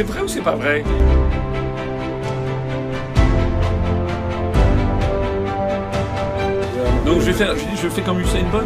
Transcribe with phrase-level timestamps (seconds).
[0.00, 0.82] c'est vrai ou c'est pas vrai?
[7.04, 8.64] Donc je vais faire, je fais comme Usain Bolt.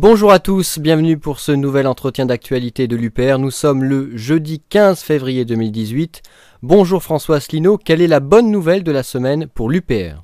[0.00, 3.40] Bonjour à tous, bienvenue pour ce nouvel entretien d'actualité de l'UPR.
[3.40, 6.22] Nous sommes le jeudi 15 février 2018.
[6.62, 10.22] Bonjour François Asselineau, quelle est la bonne nouvelle de la semaine pour l'UPR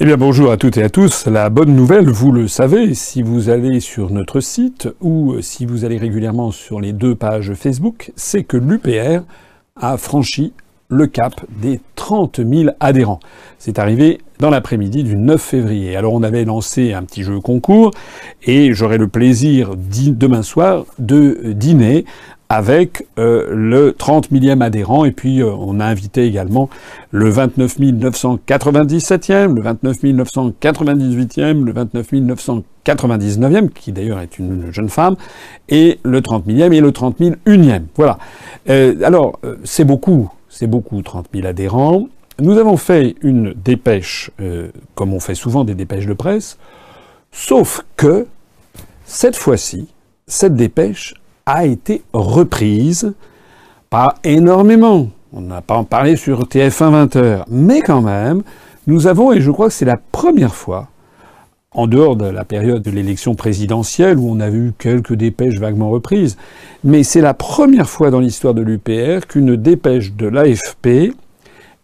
[0.00, 1.26] eh bien bonjour à toutes et à tous.
[1.26, 5.86] La bonne nouvelle, vous le savez, si vous allez sur notre site ou si vous
[5.86, 9.22] allez régulièrement sur les deux pages Facebook, c'est que l'UPR
[9.74, 10.52] a franchi
[10.88, 13.20] le cap des 30 000 adhérents.
[13.58, 15.96] C'est arrivé dans l'après-midi du 9 février.
[15.96, 17.90] Alors on avait lancé un petit jeu concours
[18.44, 22.04] et j'aurai le plaisir demain soir de dîner
[22.48, 26.70] avec euh, le 30 millième adhérent et puis euh, on a invité également
[27.10, 32.12] le 29 997e, le 29 998e, le 29
[32.86, 35.16] 999e qui d'ailleurs est une jeune femme
[35.68, 37.82] et le 30 millième et le 30 001e.
[37.96, 38.18] Voilà.
[38.70, 42.08] Euh, alors c'est beaucoup c'est beaucoup, 30 000 adhérents.
[42.40, 46.58] Nous avons fait une dépêche, euh, comme on fait souvent des dépêches de presse,
[47.30, 48.26] sauf que
[49.04, 49.86] cette fois-ci,
[50.26, 51.14] cette dépêche
[51.46, 53.14] a été reprise
[53.88, 55.10] pas énormément.
[55.32, 58.42] On n'a pas en parlé sur TF1 20h, mais quand même,
[58.88, 60.88] nous avons, et je crois que c'est la première fois,
[61.72, 65.90] en dehors de la période de l'élection présidentielle où on a vu quelques dépêches vaguement
[65.90, 66.36] reprises,
[66.82, 71.12] mais c'est la première fois dans l'histoire de l'UPR qu'une dépêche de l'AFP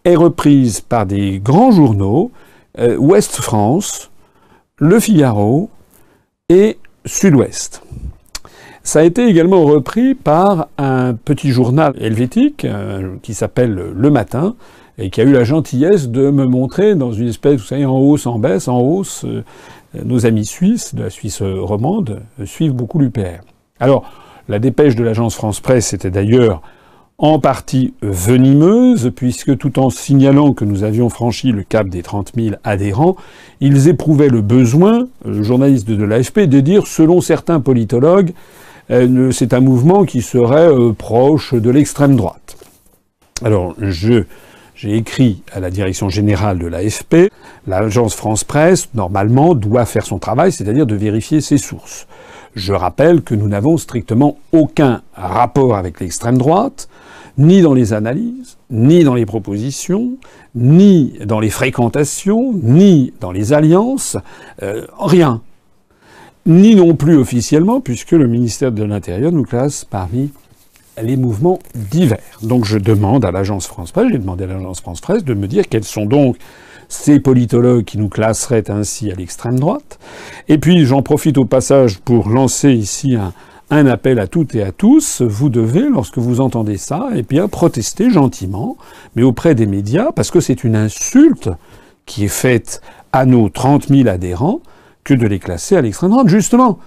[0.03, 2.31] est reprise par des grands journaux,
[2.79, 4.11] euh, Ouest France,
[4.77, 5.69] Le Figaro
[6.49, 7.83] et Sud-Ouest.
[8.83, 14.55] Ça a été également repris par un petit journal helvétique euh, qui s'appelle Le Matin
[14.97, 17.97] et qui a eu la gentillesse de me montrer dans une espèce, vous savez, en
[17.97, 19.43] hausse, en baisse, en hausse, euh,
[20.03, 23.41] nos amis suisses, de la Suisse romande, suivent beaucoup l'UPR.
[23.79, 24.11] Alors,
[24.47, 26.61] la dépêche de l'agence France Presse était d'ailleurs
[27.17, 32.33] en partie venimeuse, puisque tout en signalant que nous avions franchi le cap des 30
[32.35, 33.15] 000 adhérents,
[33.61, 38.33] ils éprouvaient le besoin, le journaliste de l'AFP, de dire, selon certains politologues,
[38.91, 42.57] euh, c'est un mouvement qui serait euh, proche de l'extrême droite.
[43.43, 44.23] Alors, je
[44.75, 47.31] j'ai écrit à la direction générale de l'AFP,
[47.65, 52.07] l'agence France Presse, normalement, doit faire son travail, c'est-à-dire de vérifier ses sources.
[52.55, 56.89] Je rappelle que nous n'avons strictement aucun rapport avec l'extrême droite,
[57.37, 60.17] ni dans les analyses, ni dans les propositions,
[60.55, 64.17] ni dans les fréquentations, ni dans les alliances,
[64.61, 65.41] euh, rien.
[66.45, 70.31] Ni non plus officiellement, puisque le ministère de l'Intérieur nous classe parmi
[71.01, 72.39] les mouvements divers.
[72.41, 75.47] Donc je demande à l'agence France Presse, j'ai demandé à l'agence France Presse de me
[75.47, 76.37] dire quels sont donc
[76.87, 79.99] ces politologues qui nous classeraient ainsi à l'extrême droite.
[80.47, 83.33] Et puis j'en profite au passage pour lancer ici un,
[83.87, 85.21] appel à toutes et à tous.
[85.21, 88.77] Vous devez, lorsque vous entendez ça, eh bien protester gentiment,
[89.15, 91.49] mais auprès des médias, parce que c'est une insulte
[92.05, 92.81] qui est faite
[93.11, 94.61] à nos 30 000 adhérents
[95.03, 96.27] que de les classer à l'extrême droite.
[96.27, 96.79] Justement,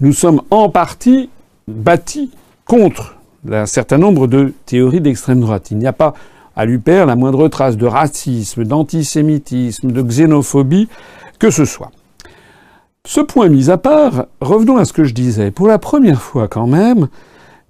[0.00, 1.28] nous sommes en partie
[1.68, 2.30] bâtis
[2.64, 3.15] contre
[3.50, 5.70] un certain nombre de théories d'extrême droite.
[5.70, 6.14] Il n'y a pas
[6.56, 10.88] à l'UPR la moindre trace de racisme, d'antisémitisme, de xénophobie,
[11.38, 11.90] que ce soit.
[13.04, 15.50] Ce point mis à part, revenons à ce que je disais.
[15.50, 17.08] Pour la première fois quand même,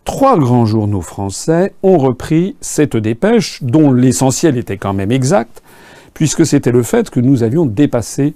[0.04, 5.62] trois grands journaux français ont repris cette dépêche, dont l'essentiel était quand même exact,
[6.14, 8.34] puisque c'était le fait que nous avions dépassé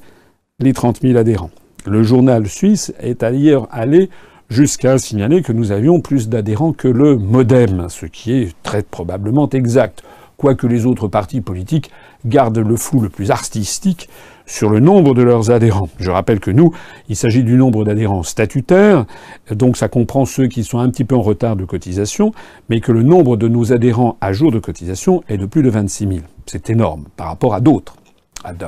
[0.59, 1.51] les 30 000 adhérents.
[1.87, 4.11] Le journal suisse est d'ailleurs allé
[4.51, 9.49] jusqu'à signaler que nous avions plus d'adhérents que le Modem, ce qui est très probablement
[9.49, 10.03] exact,
[10.37, 11.91] quoique les autres partis politiques
[12.27, 14.09] gardent le flou le plus artistique
[14.47, 15.89] sur le nombre de leurs adhérents.
[15.99, 16.75] Je rappelle que nous,
[17.09, 19.07] il s'agit du nombre d'adhérents statutaires,
[19.53, 22.33] donc ça comprend ceux qui sont un petit peu en retard de cotisation,
[22.69, 25.71] mais que le nombre de nos adhérents à jour de cotisation est de plus de
[25.71, 26.21] 26 000.
[26.47, 27.95] C'est énorme par rapport à d'autres,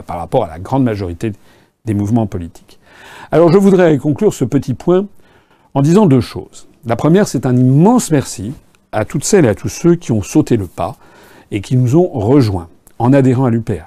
[0.06, 1.33] par rapport à la grande majorité
[1.85, 2.79] des mouvements politiques.
[3.33, 5.06] Alors je voudrais conclure ce petit point
[5.75, 6.67] en disant deux choses.
[6.85, 8.53] La première, c'est un immense merci
[8.93, 10.97] à toutes celles et à tous ceux qui ont sauté le pas
[11.51, 13.87] et qui nous ont rejoints en adhérant à l'UPR.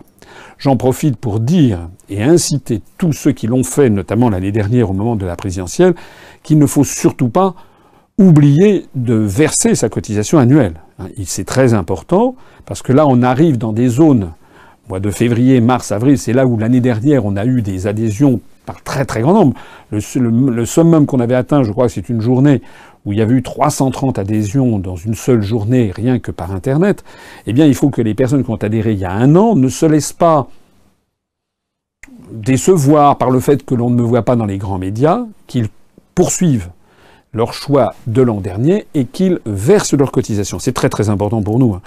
[0.57, 4.93] J'en profite pour dire et inciter tous ceux qui l'ont fait, notamment l'année dernière au
[4.93, 5.95] moment de la présidentielle,
[6.43, 7.55] qu'il ne faut surtout pas
[8.17, 10.75] oublier de verser sa cotisation annuelle.
[11.25, 12.35] C'est très important
[12.65, 14.31] parce que là, on arrive dans des zones,
[14.87, 18.39] mois de février, mars, avril, c'est là où l'année dernière, on a eu des adhésions
[18.65, 19.53] par très très grand nombre.
[19.91, 22.61] Le, summum qu'on avait atteint, je crois que c'est une journée
[23.05, 27.03] où il y a eu 330 adhésions dans une seule journée, rien que par Internet,
[27.45, 29.55] eh bien, il faut que les personnes qui ont adhéré il y a un an
[29.55, 30.47] ne se laissent pas
[32.31, 35.67] décevoir par le fait que l'on ne me voit pas dans les grands médias, qu'ils
[36.15, 36.69] poursuivent
[37.33, 40.57] leur choix de l'an dernier et qu'ils versent leurs cotisations.
[40.57, 41.81] C'est très très important pour nous, hein,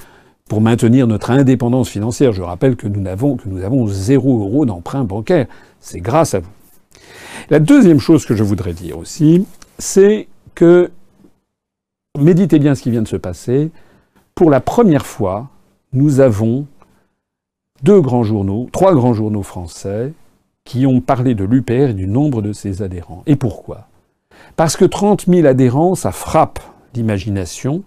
[0.49, 2.33] pour maintenir notre indépendance financière.
[2.33, 5.47] Je rappelle que nous avons, que nous avons zéro euro d'emprunt bancaire.
[5.81, 6.51] C'est grâce à vous.
[7.51, 9.47] La deuxième chose que je voudrais dire aussi,
[9.79, 10.91] c'est que
[12.19, 13.71] méditez bien ce qui vient de se passer.
[14.35, 15.49] Pour la première fois,
[15.93, 16.67] nous avons
[17.83, 20.13] deux grands journaux, trois grands journaux français
[20.65, 23.23] qui ont parlé de l'UPR et du nombre de ses adhérents.
[23.27, 23.89] Et pourquoi?
[24.57, 26.61] Parce que 30 000 adhérents, ça frappe
[26.95, 27.83] l'imagination,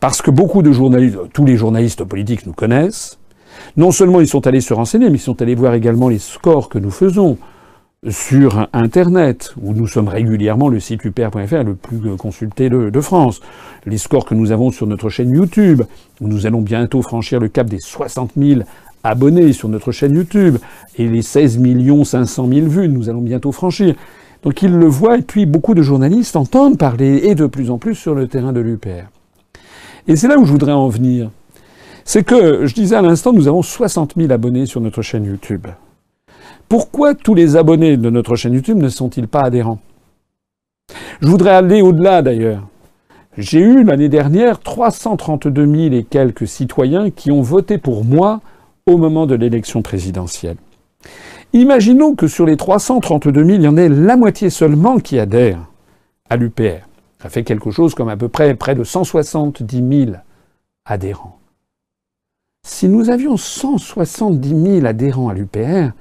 [0.00, 3.18] parce que beaucoup de journalistes, tous les journalistes politiques nous connaissent,
[3.76, 6.68] non seulement ils sont allés se renseigner, mais ils sont allés voir également les scores
[6.68, 7.38] que nous faisons
[8.10, 13.40] sur Internet, où nous sommes régulièrement le site upr.fr le plus consulté de, France.
[13.84, 15.82] Les scores que nous avons sur notre chaîne YouTube,
[16.20, 18.60] où nous allons bientôt franchir le cap des 60 000
[19.02, 20.58] abonnés sur notre chaîne YouTube,
[20.96, 21.60] et les 16
[22.04, 23.94] 500 000 vues, nous allons bientôt franchir.
[24.42, 27.78] Donc ils le voient, et puis beaucoup de journalistes entendent parler, et de plus en
[27.78, 29.10] plus sur le terrain de l'UPR.
[30.06, 31.30] Et c'est là où je voudrais en venir.
[32.04, 35.66] C'est que, je disais à l'instant, nous avons 60 000 abonnés sur notre chaîne YouTube.
[36.68, 39.78] Pourquoi tous les abonnés de notre chaîne YouTube ne sont-ils pas adhérents?
[41.20, 42.66] Je voudrais aller au-delà d'ailleurs.
[43.38, 48.40] J'ai eu l'année dernière 332 000 et quelques citoyens qui ont voté pour moi
[48.86, 50.56] au moment de l'élection présidentielle.
[51.52, 55.66] Imaginons que sur les 332 000, il y en ait la moitié seulement qui adhèrent
[56.28, 56.86] à l'UPR.
[57.22, 60.16] Ça fait quelque chose comme à peu près près de 170 000
[60.84, 61.38] adhérents.
[62.66, 64.48] Si nous avions 170
[64.80, 65.92] 000 adhérents à l'UPR,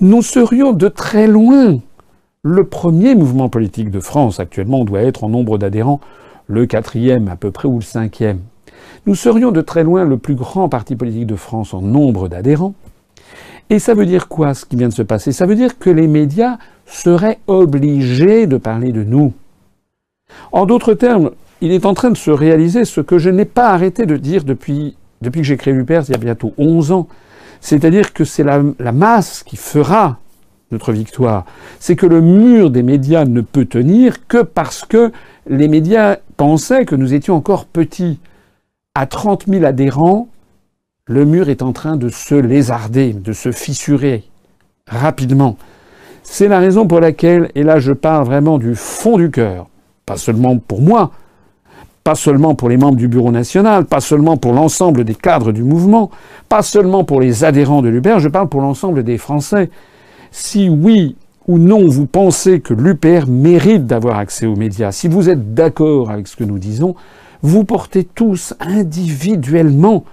[0.00, 1.78] nous serions de très loin
[2.42, 4.40] le premier mouvement politique de France.
[4.40, 6.00] Actuellement, on doit être en nombre d'adhérents
[6.46, 8.40] le quatrième à peu près ou le cinquième.
[9.06, 12.74] Nous serions de très loin le plus grand parti politique de France en nombre d'adhérents.
[13.70, 15.32] Et ça veut dire quoi ce qui vient de se passer?
[15.32, 19.32] Ça veut dire que les médias seraient obligés de parler de nous.
[20.52, 21.30] En d'autres termes,
[21.60, 24.44] il est en train de se réaliser ce que je n'ai pas arrêté de dire
[24.44, 27.08] depuis, que j'ai créé l'UPER, il y a bientôt 11 ans.
[27.64, 30.18] C'est-à-dire que c'est la, masse qui fera
[30.70, 31.46] notre victoire.
[31.80, 35.12] C'est que le mur des médias ne peut tenir que parce que
[35.48, 38.20] les médias pensaient que nous étions encore petits.
[38.94, 40.28] À 30 000 adhérents,
[41.06, 44.24] le mur est en train de se lézarder, de se fissurer
[44.86, 45.56] rapidement.
[46.22, 49.68] C'est la raison pour laquelle, et là je parle vraiment du fond du cœur,
[50.04, 51.12] pas seulement pour moi,
[52.04, 55.62] pas seulement pour les membres du Bureau national, pas seulement pour l'ensemble des cadres du
[55.64, 56.10] mouvement,
[56.50, 59.70] pas seulement pour les adhérents de l'UPR, je parle pour l'ensemble des Français.
[60.30, 61.16] Si oui
[61.48, 66.10] ou non vous pensez que l'UPR mérite d'avoir accès aux médias, si vous êtes d'accord
[66.10, 66.94] avec ce que nous disons,
[67.40, 70.04] vous portez tous individuellement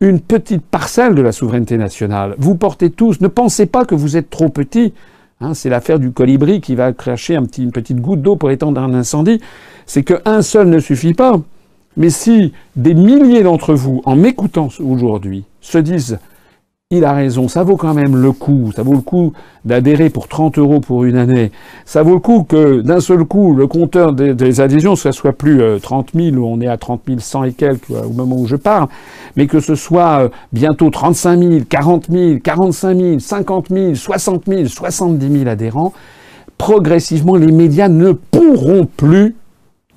[0.00, 2.34] une petite parcelle de la souveraineté nationale.
[2.38, 4.92] Vous portez tous, ne pensez pas que vous êtes trop petit.
[5.40, 8.92] Hein, c'est l'affaire du colibri qui va cracher une petite goutte d'eau pour étendre un
[8.92, 9.40] incendie
[9.88, 11.40] c'est qu'un seul ne suffit pas.
[11.96, 16.20] Mais si des milliers d'entre vous, en m'écoutant aujourd'hui, se disent
[16.90, 19.34] il a raison, ça vaut quand même le coup, ça vaut le coup
[19.66, 21.52] d'adhérer pour 30 euros pour une année,
[21.84, 25.60] ça vaut le coup que d'un seul coup le compteur des, adhésions, ce soit plus
[25.82, 28.56] 30 000, où on est à 30 100 et quelques euh, au moment où je
[28.56, 28.88] parle,
[29.36, 34.44] mais que ce soit euh, bientôt 35 000, 40 000, 45 000, 50 000, 60
[34.46, 35.92] 000, 70 000 adhérents,
[36.56, 39.36] progressivement les médias ne pourront plus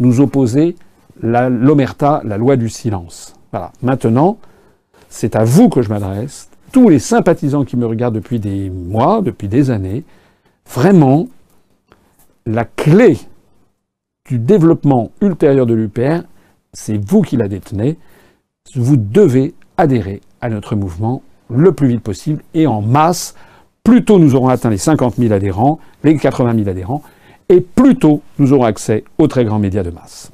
[0.01, 0.75] nous opposer
[1.21, 3.33] l'omerta, la, loi du silence.
[3.53, 3.71] Voilà.
[3.81, 4.39] Maintenant,
[5.07, 9.21] c'est à vous que je m'adresse, tous les sympathisants qui me regardent depuis des mois,
[9.21, 10.03] depuis des années,
[10.65, 11.27] vraiment,
[12.45, 13.17] la clé
[14.27, 16.23] du développement ultérieur de l'UPR,
[16.73, 17.97] c'est vous qui la détenez.
[18.75, 23.35] Vous devez adhérer à notre mouvement le plus vite possible et en masse.
[23.83, 27.03] Plus tôt nous aurons atteint les 50 000 adhérents, les 80 000 adhérents,
[27.49, 30.31] et plus tôt nous aurons accès aux très grands médias de masse.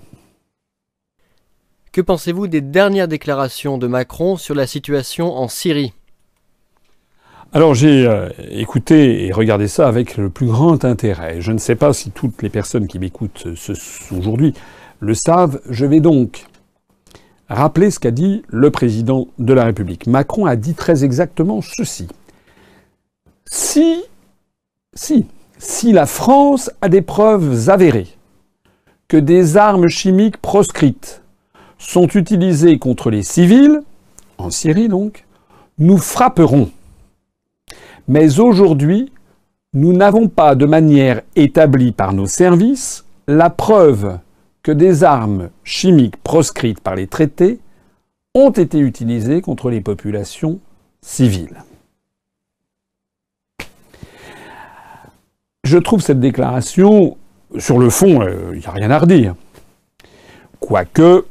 [1.91, 5.93] Que pensez-vous des dernières déclarations de Macron sur la situation en Syrie?
[7.53, 11.41] Alors j'ai euh, écouté et regardé ça avec le plus grand intérêt.
[11.41, 13.47] Je ne sais pas si toutes les personnes qui m'écoutent
[14.11, 14.53] aujourd'hui
[14.99, 15.61] le savent.
[15.69, 16.45] Je vais donc
[17.49, 20.07] rappeler ce qu'a dit le président de la République.
[20.07, 22.07] Macron a dit très exactement ceci.
[23.45, 24.03] Si,
[24.93, 25.25] si
[25.59, 28.07] si la France a des preuves avérées
[29.07, 31.23] que des armes chimiques proscrites
[31.79, 33.81] sont utilisées contre les civils,
[34.37, 35.25] en Syrie donc,
[35.79, 36.69] nous frapperons.
[38.07, 39.11] Mais aujourd'hui,
[39.73, 44.19] nous n'avons pas de manière établie par nos services la preuve
[44.63, 47.59] que des armes chimiques proscrites par les traités
[48.33, 50.59] ont été utilisées contre les populations
[51.01, 51.63] civiles.
[55.63, 57.17] Je trouve cette déclaration,
[57.57, 59.35] sur le fond, il euh, n'y a rien à redire.
[60.61, 61.25] Quoique,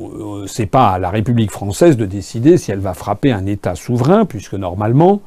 [0.00, 3.74] euh, c'est pas à la République française de décider si elle va frapper un État
[3.74, 5.22] souverain, puisque normalement,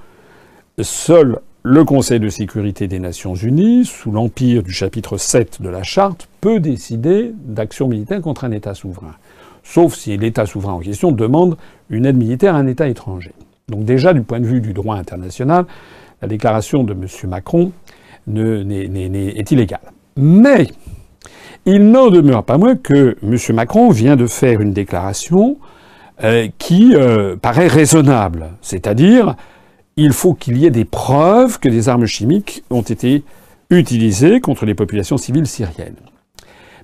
[0.83, 5.81] seul le Conseil de sécurité des Nations Unies, sous l'empire du chapitre 7 de la
[5.81, 9.15] Charte, peut décider d'action militaire contre un État souverain.
[9.63, 11.57] Sauf si l'État souverain en question demande
[11.89, 13.33] une aide militaire à un État étranger.
[13.67, 15.65] Donc déjà, du point de vue du droit international,
[16.21, 17.07] la déclaration de M.
[17.27, 17.71] Macron
[18.33, 19.91] est illégale.
[20.15, 20.67] Mais
[21.65, 23.55] il n'en demeure pas moins que M.
[23.55, 25.57] Macron vient de faire une déclaration
[26.23, 29.35] euh, qui euh, paraît raisonnable, c'est-à-dire
[29.97, 33.23] il faut qu'il y ait des preuves que des armes chimiques ont été
[33.69, 35.95] utilisées contre les populations civiles syriennes.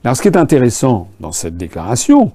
[0.03, 2.33] Alors ce qui est intéressant dans cette déclaration,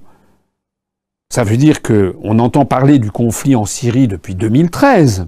[1.29, 5.27] ça veut dire qu'on entend parler du conflit en Syrie depuis 2013.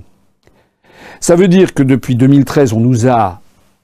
[1.19, 3.41] Ça veut dire que depuis 2013, on nous a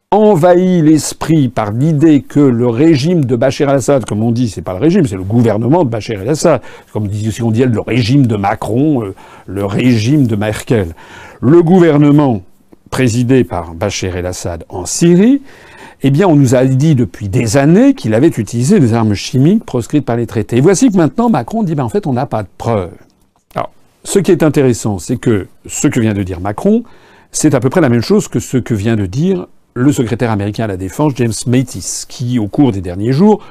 [0.10, 4.74] envahi l'esprit par l'idée que le régime de Bachar el-Assad, comme on dit, c'est pas
[4.74, 6.62] le régime, c'est le gouvernement de Bachar el-Assad,
[6.94, 9.14] comme si on dit le régime de Macron, euh,
[9.48, 10.96] le régime de Merkel.
[11.42, 12.42] Le gouvernement
[12.90, 15.42] présidé par Bachar el-Assad en Syrie,
[16.02, 19.64] eh bien, on nous a dit depuis des années qu'il avait utilisé des armes chimiques
[19.64, 20.58] proscrites par les traités.
[20.58, 22.96] Et voici que maintenant Macron dit, ben, en fait, on n'a pas de preuves.
[23.56, 23.72] Alors,
[24.04, 26.84] ce qui est intéressant, c'est que ce que vient de dire Macron,
[27.32, 30.32] c'est à peu près la même chose que ce que vient de dire le secrétaire
[30.32, 33.44] américain à la Défense, James Mattis, qui, au cours des derniers jours,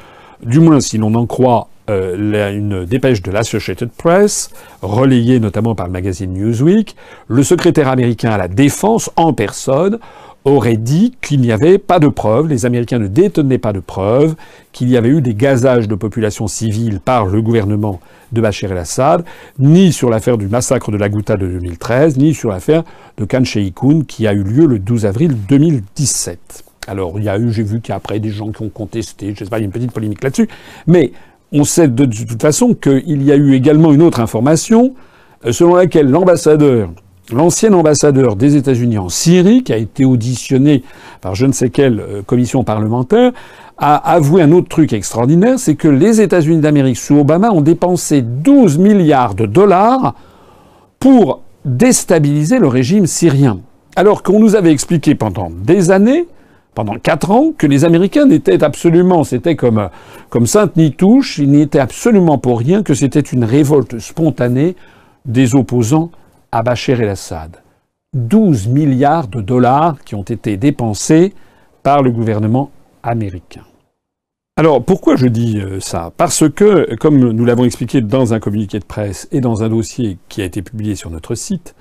[0.43, 4.51] du moins si l'on en croit euh, une dépêche de l'Associated Press,
[4.83, 6.97] relayée notamment par le magazine Newsweek,
[7.29, 9.99] le secrétaire américain à la Défense, en personne,
[10.47, 14.37] aurait dit qu'il n'y avait pas de preuves, les Américains ne détenaient pas de preuves,
[14.73, 18.01] qu'il y avait eu des gazages de populations civiles par le gouvernement
[18.33, 19.25] de Bachar el-Assad,
[19.59, 22.85] ni sur l'affaire du massacre de la Ghouta de 2013, ni sur l'affaire
[23.19, 26.65] de Khan Sheikhoun qui a eu lieu le 12 avril 2017.
[26.87, 29.51] Alors, il y a eu, j'ai vu qu'après des gens qui ont contesté, je sais
[29.51, 30.49] pas, il y a une petite polémique là-dessus,
[30.87, 31.11] mais
[31.53, 34.95] on sait de, toute façon qu'il y a eu également une autre information
[35.45, 36.91] euh, selon laquelle l'ambassadeur
[37.33, 40.83] l'ancien ambassadeur des États-Unis en Syrie, qui a été auditionné
[41.21, 43.33] par je ne sais quelle euh, commission parlementaire,
[43.79, 48.23] a avoué un autre truc extraordinaire, c'est que les États-Unis d'Amérique sous Obama ont dépensé
[48.23, 50.15] 12 milliards de dollars
[50.99, 53.61] pour déstabiliser le régime syrien.
[53.97, 56.27] Alors qu'on nous avait expliqué pendant des années,
[56.77, 59.89] pendant quatre ans, que les Américains n'étaient absolument, c'était comme,
[60.29, 64.77] comme Sainte-Nitouche, ils n'étaient absolument pour rien, que c'était une révolte spontanée
[65.25, 66.11] des opposants
[66.53, 67.57] à Bachar el-Assad.
[68.13, 71.33] 12 milliards de dollars qui ont été dépensés
[71.83, 72.71] par le gouvernement
[73.03, 73.65] américain.
[74.59, 76.13] Alors pourquoi je dis euh, ça?
[76.19, 80.19] Parce que, comme nous l'avons expliqué dans un communiqué de presse et dans un dossier
[80.29, 81.75] qui a été publié sur notre site,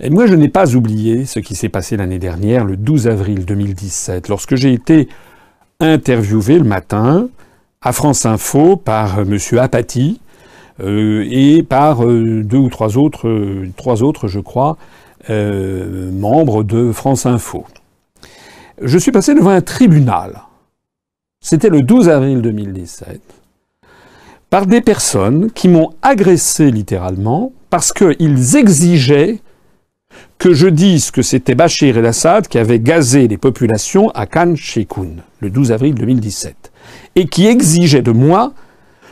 [0.00, 3.44] et moi je n'ai pas oublié ce qui s'est passé l'année dernière, le 12 avril
[3.44, 5.08] 2017, lorsque j'ai été
[5.80, 7.28] interviewé le matin
[7.80, 9.36] à France Info par M.
[9.58, 10.20] Apathy,
[10.80, 14.76] euh, et par euh, deux ou trois autres, euh, trois autres, je crois,
[15.28, 17.64] membres de France Info.
[18.80, 20.42] Je suis passé devant un tribunal.
[21.40, 23.20] C'était le 12 avril 2017
[24.50, 29.38] par des personnes qui m'ont agressé littéralement parce qu'ils exigeaient
[30.42, 35.22] que je dise que c'était Bachir el-Assad qui avait gazé les populations à Khan Sheikhoun
[35.38, 36.72] le 12 avril 2017
[37.14, 38.52] et qui exigeait de moi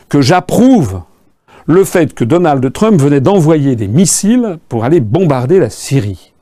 [0.09, 1.03] que j'approuve
[1.67, 6.33] le fait que Donald Trump venait d'envoyer des missiles pour aller bombarder la Syrie.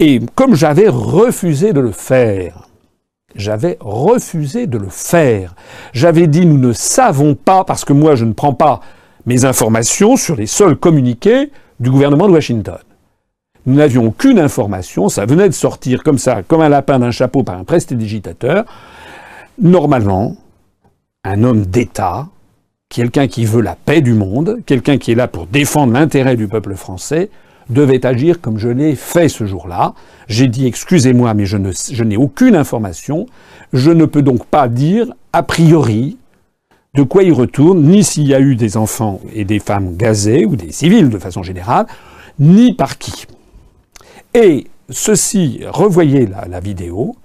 [0.00, 2.68] Et comme j'avais refusé de le faire,
[3.36, 5.54] j'avais refusé de le faire.
[5.92, 8.80] J'avais dit nous ne savons pas, parce que moi je ne prends pas
[9.26, 12.78] mes informations sur les seuls communiqués du gouvernement de Washington.
[13.66, 17.42] Nous n'avions aucune information, ça venait de sortir comme ça, comme un lapin d'un chapeau
[17.42, 18.64] par un prestidigitateur.
[19.60, 20.36] Normalement,
[21.24, 22.28] un homme d'État
[22.88, 26.48] quelqu'un qui veut la paix du monde, quelqu'un qui est là pour défendre l'intérêt du
[26.48, 27.30] peuple français,
[27.68, 29.94] devait agir comme je l'ai fait ce jour-là.
[30.28, 33.26] J'ai dit excusez-moi, mais je, n'ai aucune information.
[33.72, 36.16] Je ne peux donc pas dire a priori
[36.94, 40.46] de quoi il retourne, ni s'il y a eu des enfants et des femmes gazés,
[40.46, 41.86] ou des civils de façon générale,
[42.38, 43.26] ni par qui.
[44.38, 47.16] Et ceci, revoyez la vidéo,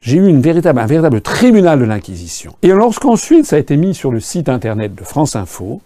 [0.00, 2.54] j'ai eu un véritable tribunal de l'Inquisition.
[2.62, 5.82] Et lorsqu'ensuite ça a été mis sur le site internet de France Info,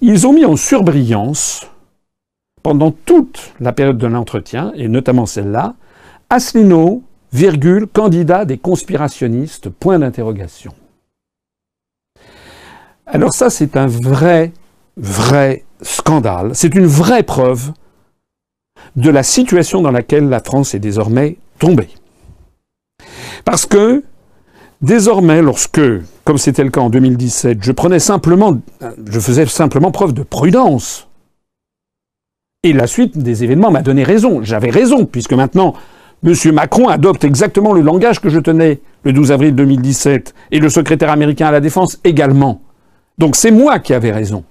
[0.00, 1.66] ils ont mis en surbrillance,
[2.62, 5.74] pendant toute la période de l'entretien, et notamment celle-là,
[6.30, 7.02] Asselineau,
[7.34, 10.72] virgule, candidat des conspirationnistes, point d'interrogation.
[13.04, 14.52] Alors ça, c'est un vrai,
[14.96, 16.52] vrai scandale.
[16.54, 17.72] C'est une vraie preuve
[18.96, 21.88] de la situation dans laquelle la France est désormais tombée.
[23.44, 24.02] Parce que
[24.82, 25.80] désormais, lorsque,
[26.24, 28.58] comme c'était le cas en 2017, je prenais simplement,
[29.06, 31.08] je faisais simplement preuve de prudence,
[32.64, 34.40] et la suite des événements m'a donné raison.
[34.42, 35.74] J'avais raison, puisque maintenant,
[36.24, 36.34] M.
[36.52, 41.10] Macron adopte exactement le langage que je tenais le 12 avril 2017, et le secrétaire
[41.10, 42.60] américain à la Défense également.
[43.18, 44.44] Donc c'est moi qui avais raison.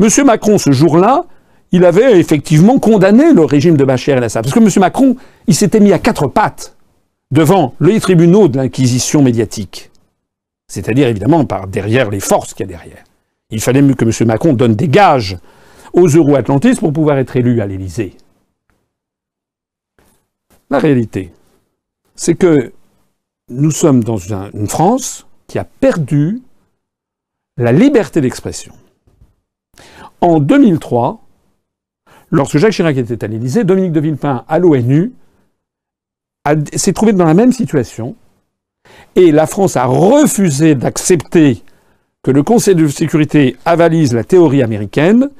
[0.00, 0.08] M.
[0.24, 1.26] Macron, ce jour-là,
[1.72, 4.44] il avait effectivement condamné le régime de Bachar el-Assad.
[4.44, 4.70] Parce que M.
[4.80, 5.16] Macron,
[5.46, 6.76] il s'était mis à quatre pattes
[7.30, 9.90] devant les tribunaux de l'inquisition médiatique.
[10.68, 13.04] C'est-à-dire, évidemment, par derrière les forces qu'il y a derrière.
[13.50, 14.26] Il fallait mieux que M.
[14.26, 15.38] Macron donne des gages
[15.92, 18.16] aux euro-atlantistes pour pouvoir être élu à l'Élysée.
[20.70, 21.32] La réalité,
[22.16, 22.72] c'est que
[23.48, 26.42] nous sommes dans une France qui a perdu
[27.56, 28.72] la liberté d'expression.
[30.20, 31.23] En 2003,
[32.34, 35.12] lorsque Jacques Chirac était à l'Élysée, Dominique de Villepin, à l'ONU,
[36.74, 38.16] s'est trouvé dans la même situation.
[39.16, 41.62] Et la France a refusé d'accepter
[42.22, 45.30] que le Conseil de sécurité avalise la théorie américaine.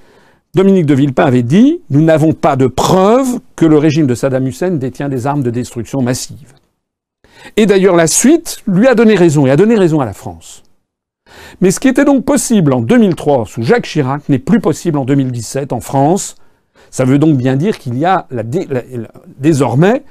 [0.54, 4.46] Dominique de Villepin avait dit Nous n'avons pas de preuve que le régime de Saddam
[4.46, 6.54] Hussein détient des armes de destruction massive.
[7.56, 10.62] Et d'ailleurs, la suite lui a donné raison et a donné raison à la France.
[11.60, 15.04] Mais ce qui était donc possible en 2003 sous Jacques Chirac n'est plus possible en
[15.04, 16.36] 2017 en France.
[16.94, 18.28] Ça veut donc bien dire qu'il y a
[19.40, 20.04] désormais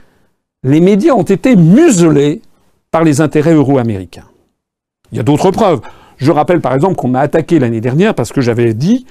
[0.63, 2.41] les médias ont été muselés
[2.91, 4.25] par les intérêts euro-américains.
[5.13, 5.79] Il y a d'autres preuves.
[6.17, 9.05] Je rappelle par exemple qu'on m'a attaqué l'année dernière parce que j'avais dit,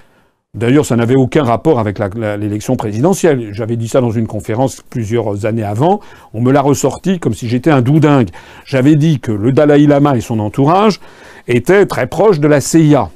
[0.52, 5.46] d'ailleurs ça n'avait aucun rapport avec l'élection présidentielle, j'avais dit ça dans une conférence plusieurs
[5.46, 6.00] années avant,
[6.34, 8.28] on me l'a ressorti comme si j'étais un doudingue.
[8.66, 11.00] J'avais dit que le Dalai Lama et son entourage
[11.48, 13.08] étaient très proches de la CIA.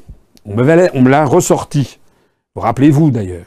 [0.47, 1.99] On me l'a ressorti.
[2.55, 3.45] Rappelez-vous d'ailleurs.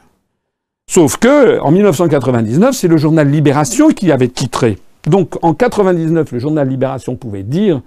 [0.89, 4.79] Sauf que, en 1999, c'est le journal Libération qui avait titré.
[5.05, 7.83] Donc, en 99, le journal Libération pouvait dire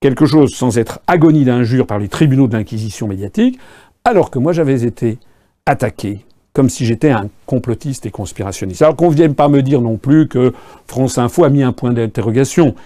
[0.00, 3.58] quelque chose sans être agonie d'injures par les tribunaux de l'inquisition médiatique,
[4.04, 5.18] alors que moi j'avais été
[5.66, 8.82] attaqué comme si j'étais un complotiste et conspirationniste.
[8.82, 10.52] Alors qu'on ne vienne pas me dire non plus que
[10.86, 12.76] France Info a mis un point d'interrogation.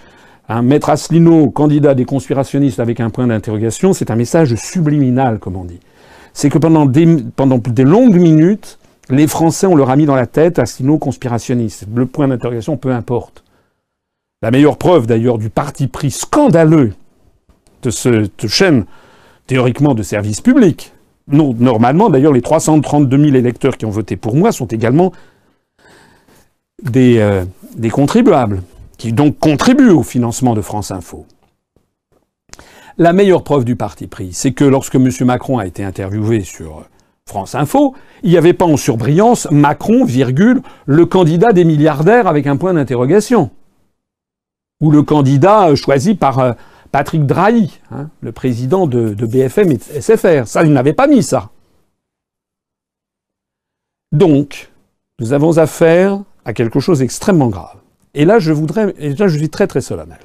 [0.47, 5.55] Un maître Asselineau, candidat des conspirationnistes avec un point d'interrogation, c'est un message subliminal, comme
[5.55, 5.79] on dit.
[6.33, 6.91] C'est que pendant
[7.35, 8.78] pendant des longues minutes,
[9.09, 11.85] les Français, on leur a mis dans la tête un sino conspirationniste.
[11.93, 13.43] Le point d'interrogation, peu importe.
[14.41, 16.93] La meilleure preuve d'ailleurs du parti pris scandaleux
[17.81, 18.85] de cette chaîne
[19.47, 20.93] théoriquement de service public.
[21.27, 25.11] Non, normalement, d'ailleurs, les 332 000 électeurs qui ont voté pour moi sont également
[26.95, 27.45] euh,
[27.75, 28.61] des contribuables,
[28.97, 31.25] qui donc contribuent au financement de France Info.
[32.97, 35.09] La meilleure preuve du parti pris, c'est que lorsque M.
[35.21, 36.85] Macron a été interviewé sur
[37.29, 42.47] France Info, il n'y avait pas en surbrillance Macron, virgule, le candidat des milliardaires avec
[42.47, 43.51] un point d'interrogation.
[44.81, 46.53] Ou le candidat euh, choisi par euh,
[46.91, 50.47] Patrick Drahi, hein, le président de, BFM et SFR.
[50.47, 51.49] Ça, il n'avait pas mis ça.
[54.11, 54.71] Donc,
[55.19, 57.77] nous avons affaire à quelque chose d'extrêmement grave.
[58.15, 60.17] Et là, je voudrais, et là, je suis très très solennel.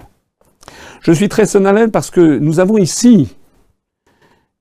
[1.03, 3.37] Je suis très solennel parce que nous avons ici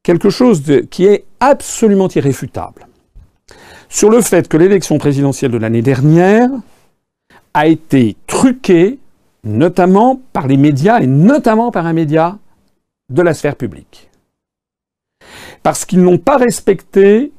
[0.04, 0.62] quelque chose
[0.92, 2.88] qui est absolument irréfutable
[3.90, 6.50] sur le fait que l'élection présidentielle de l'année dernière
[7.54, 9.00] a été truquée
[9.44, 12.38] notamment par les médias et notamment par un média
[13.10, 14.10] de la sphère publique.
[15.62, 17.32] Parce qu'ils n'ont pas respecté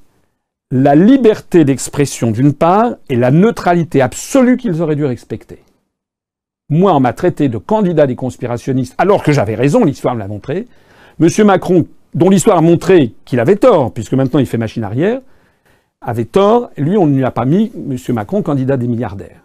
[0.70, 5.58] la liberté d'expression d'une part et la neutralité absolue qu'ils auraient dû respecter.
[6.70, 10.28] Moi, on m'a traité de candidat des conspirationnistes, alors que j'avais raison, l'histoire me l'a
[10.28, 10.66] montré.
[11.18, 15.20] Monsieur Macron dont l'histoire a montré qu'il avait tort, puisque maintenant il fait machine arrière,
[16.00, 17.96] avait tort, lui on ne lui a pas mis M.
[18.14, 19.42] Macron candidat des milliardaires.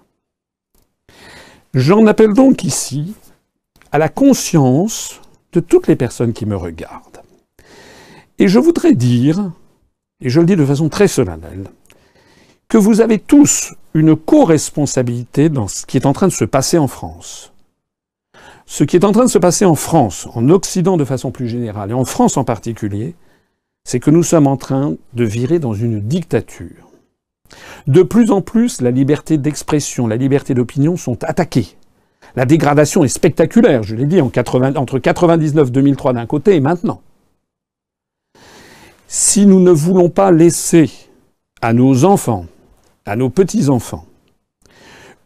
[1.73, 3.15] J'en appelle donc ici
[3.91, 5.21] à la conscience
[5.53, 7.21] de toutes les personnes qui me regardent.
[8.37, 9.51] Et je voudrais dire,
[10.21, 11.65] et je le dis de façon très solennelle,
[12.67, 16.77] que vous avez tous une co-responsabilité dans ce qui est en train de se passer
[16.77, 17.48] en France.
[18.71, 21.49] Ce qui est en train de se passer en France, en Occident de façon plus
[21.49, 23.15] générale, et en France en particulier,
[23.83, 26.91] c'est que nous sommes en train de virer dans une dictature.
[27.87, 31.77] De plus en plus, la liberté d'expression, la liberté d'opinion sont attaquées.
[32.35, 37.01] La dégradation est spectaculaire, je l'ai dit, en 80, entre 99-2003 d'un côté et maintenant.
[39.07, 40.91] Si nous ne voulons pas laisser
[41.63, 42.45] à nos enfants,
[43.07, 44.05] à nos petits-enfants,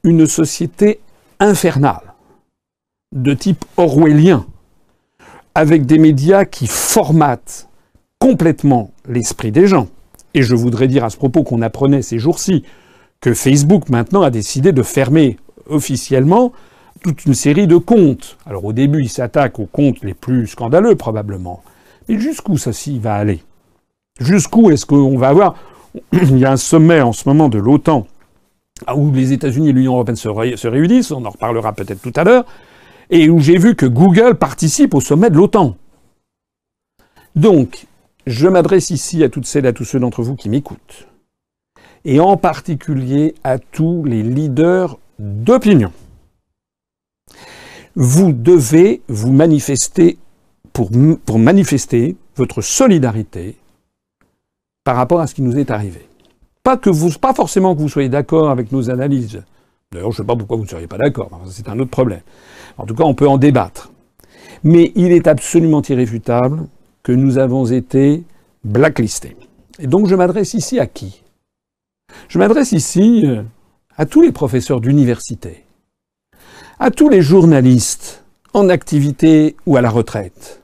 [0.05, 1.01] une société
[1.41, 2.12] infernale,
[3.13, 4.45] de type orwellien,
[5.55, 7.69] avec des médias qui formatent
[8.19, 9.87] complètement l'esprit des gens.
[10.33, 12.63] Et je voudrais dire à ce propos qu'on apprenait ces jours-ci
[13.21, 15.37] que Facebook maintenant a décidé de fermer
[15.69, 16.51] officiellement
[17.01, 18.37] toute une série de comptes.
[18.45, 21.63] Alors au début, il s'attaque aux comptes les plus scandaleux probablement.
[22.09, 23.43] Mais jusqu'où ça va aller?
[24.19, 25.55] Jusqu'où est-ce qu'on va avoir
[26.11, 28.07] Il y a un sommet en ce moment de l'OTAN
[28.95, 32.45] où les États-Unis et l'Union européenne se, réunissent, on en reparlera peut-être tout à l'heure,
[33.13, 35.77] et où j'ai vu que Google participe au sommet de l'OTAN.
[37.35, 37.85] Donc,
[38.25, 41.07] je m'adresse ici à toutes celles et à tous ceux d'entre vous qui m'écoutent,
[42.05, 45.91] et en particulier à tous les leaders d'opinion.
[47.95, 50.17] Vous devez vous manifester
[50.73, 50.89] pour,
[51.37, 53.57] manifester votre solidarité
[54.83, 56.07] par rapport à ce qui nous est arrivé.
[56.63, 56.79] Pas
[57.35, 59.43] forcément que vous soyez d'accord avec nos analyses.
[59.93, 61.29] D'ailleurs, je ne sais pas pourquoi vous ne seriez pas d'accord.
[61.47, 62.21] C'est un autre problème.
[62.77, 63.91] En tout cas, on peut en débattre.
[64.63, 66.67] Mais il est absolument irréfutable
[67.03, 68.23] que nous avons été
[68.63, 69.37] blacklistés.
[69.79, 71.21] Et donc, je m'adresse ici à qui?
[72.27, 73.43] Je m'adresse ici euh,
[73.97, 75.63] à tous les professeurs d'université,
[76.79, 80.61] à tous les journalistes en activité ou à la retraite.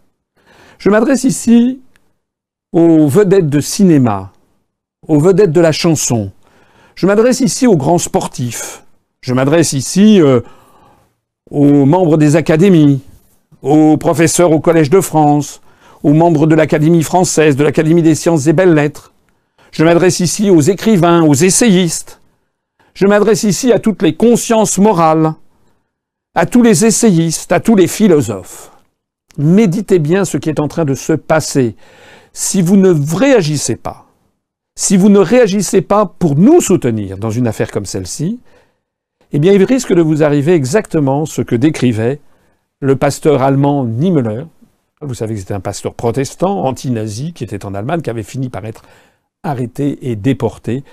[0.77, 1.81] Je m'adresse ici
[2.71, 4.31] aux vedettes de cinéma,
[5.07, 6.31] aux vedettes de la chanson.
[6.95, 8.83] Je m'adresse ici aux grands sportifs.
[9.21, 10.41] Je m'adresse ici euh,
[11.51, 13.01] aux membres des académies,
[13.61, 15.61] aux professeurs au Collège de France,
[16.03, 19.11] aux membres de l'Académie française, de l'Académie des sciences et belles lettres.
[19.71, 22.21] Je m'adresse ici aux écrivains, aux essayistes.
[22.93, 25.33] Je m'adresse ici à toutes les consciences morales,
[26.33, 28.71] à tous les essayistes, à tous les philosophes.
[29.37, 31.75] Méditez bien ce qui est en train de se passer.
[32.31, 34.05] Si vous ne réagissez pas,
[34.75, 38.39] si vous ne réagissez pas pour nous soutenir dans une affaire comme celle-ci,
[39.31, 42.19] eh bien il risque de vous arriver exactement ce que décrivait
[42.79, 44.45] le pasteur allemand Niemöller.
[45.01, 48.49] Vous savez que c'était un pasteur protestant, anti-nazi, qui était en Allemagne, qui avait fini
[48.49, 48.83] par être
[49.43, 50.83] arrêté et déporté,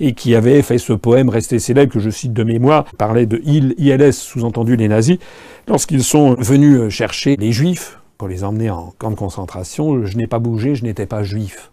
[0.00, 3.40] et qui avait fait ce poème resté célèbre que je cite de mémoire, parlait de
[3.44, 5.18] IL, ILS, sous-entendu les nazis,
[5.68, 10.26] lorsqu'ils sont venus chercher les juifs pour les emmener en camp de concentration, je n'ai
[10.26, 11.70] pas bougé, je n'étais pas juif.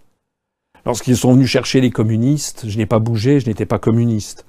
[0.86, 4.46] Lorsqu'ils sont venus chercher les communistes, je n'ai pas bougé, je n'étais pas communiste.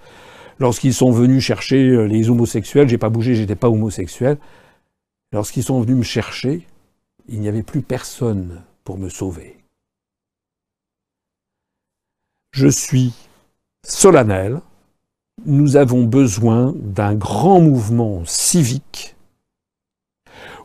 [0.61, 4.37] Lorsqu'ils sont venus chercher euh, les homosexuels, j'ai pas bougé, j'étais pas homosexuel.
[5.33, 6.66] Lorsqu'ils sont venus me chercher,
[7.29, 9.57] il n'y avait plus personne pour me sauver.
[12.53, 13.14] Je suis
[13.87, 14.61] solennel.
[15.46, 19.16] Nous avons besoin d'un grand mouvement civique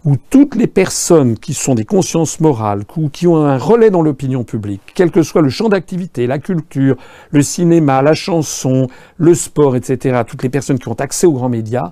[0.06, 4.04] où toutes les personnes qui sont des consciences morales, ou qui ont un relais dans
[4.04, 6.96] l'opinion publique, quel que soit le champ d'activité, la culture,
[7.32, 8.88] le cinéma, la chanson,
[9.18, 11.92] le sport, etc., toutes les personnes qui ont accès aux grands médias,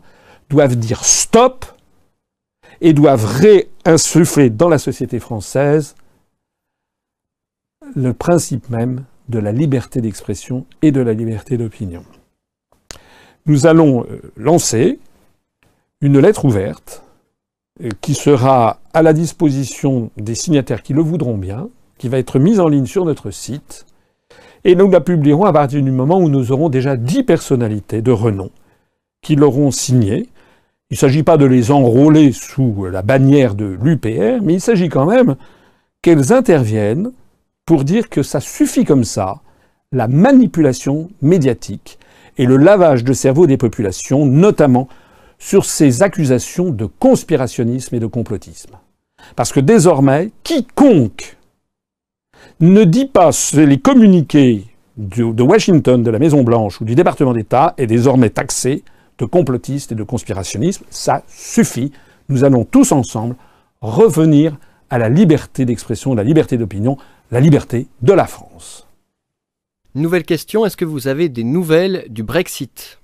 [0.49, 1.65] doivent dire stop
[2.81, 5.95] et doivent réinsuffler dans la société française
[7.95, 12.03] le principe même de la liberté d'expression et de la liberté d'opinion.
[13.45, 14.99] Nous allons euh, lancer
[16.01, 17.02] une lettre ouverte
[18.01, 22.59] qui sera à la disposition des signataires qui le voudront bien, qui va être mise
[22.59, 23.85] en ligne sur notre site.
[24.63, 28.11] Et nous la publierons à partir du moment où nous aurons déjà dix personnalités de
[28.11, 28.49] renom
[29.21, 30.29] qui l'auront signée.
[30.89, 34.89] Il ne s'agit pas de les enrôler sous la bannière de l'UPR, mais il s'agit
[34.89, 35.35] quand même
[36.01, 37.11] qu'elles interviennent
[37.65, 39.41] pour dire que ça suffit comme ça,
[39.91, 41.97] la manipulation médiatique
[42.37, 44.87] et le lavage de cerveau des populations, notamment
[45.43, 48.77] sur ces accusations de conspirationnisme et de complotisme.
[49.35, 51.37] Parce que désormais, quiconque
[52.61, 57.87] ne dit pas les communiqués de Washington, de la Maison-Blanche ou du département d'État est
[57.87, 58.83] désormais taxé
[59.17, 60.85] de complotiste et de conspirationnisme.
[60.89, 61.91] Ça suffit.
[62.29, 63.35] Nous allons tous ensemble
[63.81, 64.57] revenir
[64.89, 66.97] à la liberté d'expression, la liberté d'opinion,
[67.31, 68.87] la liberté de la France.
[69.93, 72.99] Nouvelle question, est-ce que vous avez des nouvelles du Brexit?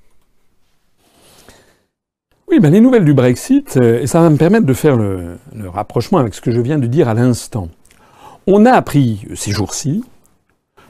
[2.52, 5.38] Oui, ben les nouvelles du Brexit, euh, et ça va me permettre de faire le,
[5.68, 7.70] rapprochement avec ce que je viens de dire à l'instant.
[8.48, 10.04] On a appris euh, ces jours-ci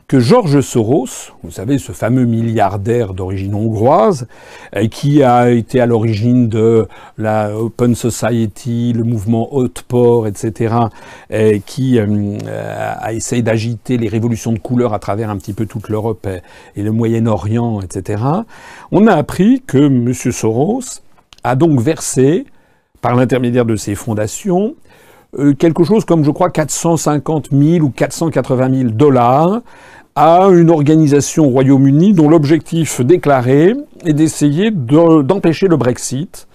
[0.08, 4.28] que George Soros, vous savez, ce fameux milliardaire d'origine hongroise,
[4.76, 10.76] euh, qui a été à l'origine de la Open Society, le mouvement Haute-Port, etc.,
[11.65, 16.26] qui a essayé d'agiter les révolutions de couleur à travers un petit peu toute l'Europe
[16.76, 18.24] et le Moyen-Orient, etc.,
[18.91, 20.13] on a appris que M.
[20.13, 21.02] Soros
[21.43, 22.45] a donc versé,
[23.02, 24.75] par l'intermédiaire de ses fondations,
[25.38, 29.62] euh, quelque chose comme, je crois, 450 000 ou 480 000 dollars
[30.15, 33.73] à une organisation au Royaume-Uni dont l'objectif déclaré
[34.06, 36.47] est d'essayer d'empêcher le Brexit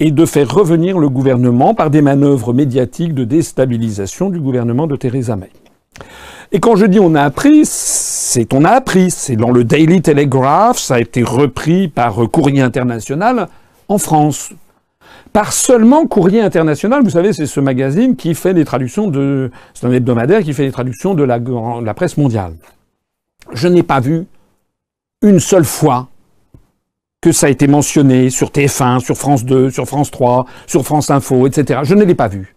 [0.00, 4.96] et de faire revenir le gouvernement par des manœuvres médiatiques de déstabilisation du gouvernement de
[4.96, 5.50] Theresa May.
[6.52, 9.10] Et quand je dis on a appris, c'est on a appris.
[9.10, 13.48] C'est dans le Daily Telegraph, ça a été repris par Courrier International
[13.88, 14.52] en France.
[15.32, 19.50] Par seulement Courrier International, vous savez, c'est ce magazine qui fait des traductions de.
[19.74, 22.54] C'est un hebdomadaire qui fait des traductions de la, presse mondiale.
[23.52, 24.26] Je n'ai pas vu
[25.22, 26.08] une seule fois
[27.20, 31.10] que ça a été mentionné sur TF1, sur France 2, sur France 3, sur France
[31.10, 31.80] Info, etc.
[31.82, 32.54] Je ne l'ai pas vu.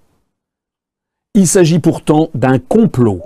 [1.33, 3.21] Il s'agit pourtant d'un complot.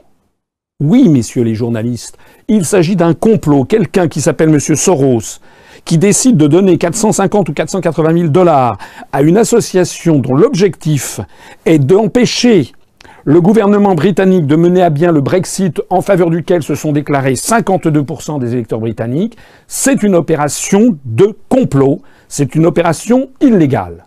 [0.79, 3.65] Oui, messieurs les journalistes, il s'agit d'un complot.
[3.65, 4.59] Quelqu'un qui s'appelle M.
[4.59, 5.39] Soros,
[5.85, 8.77] qui décide de donner 450 ou 480 000 dollars
[9.11, 11.19] à une association dont l'objectif
[11.65, 12.71] est d'empêcher
[13.23, 17.33] le gouvernement britannique de mener à bien le Brexit en faveur duquel se sont déclarés
[17.33, 24.05] 52% des électeurs britanniques, c'est une opération de complot, c'est une opération illégale.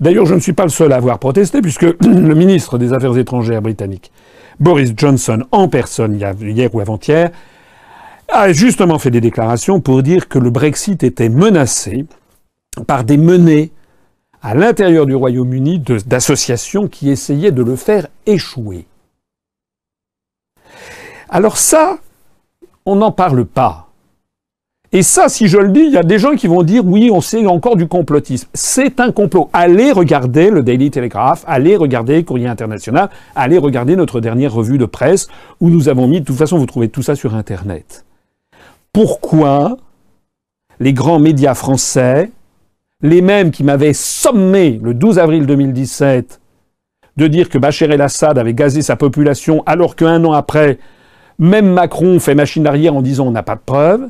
[0.00, 3.16] D'ailleurs, je ne suis pas le seul à avoir protesté, puisque le ministre des Affaires
[3.18, 4.10] étrangères britannique,
[4.58, 7.30] Boris Johnson, en personne hier ou avant-hier,
[8.34, 12.06] a justement fait des déclarations pour dire que le Brexit était menacé
[12.86, 13.70] par des menées
[14.42, 18.86] à l'intérieur du Royaume-Uni d'associations qui essayaient de le faire échouer.
[21.30, 21.98] Alors ça,
[22.84, 23.88] on n'en parle pas.
[24.92, 27.10] Et ça, si je le dis, il y a des gens qui vont dire oui,
[27.12, 28.48] on sait encore du complotisme.
[28.54, 29.50] C'est un complot.
[29.52, 34.84] Allez regarder le Daily Telegraph, allez regarder Courrier International, allez regarder notre dernière revue de
[34.84, 35.26] presse
[35.60, 38.04] où nous avons mis, de toute façon, vous trouvez tout ça sur Internet.
[38.94, 39.76] Pourquoi
[40.78, 42.30] les grands médias français
[43.02, 46.40] les mêmes qui m'avaient sommé le 12 avril 2017
[47.16, 50.78] de dire que Bachar el-Assad avait gazé sa population alors qu'un an après,
[51.40, 54.08] même Macron fait machine arrière en disant on n'a pas de preuves,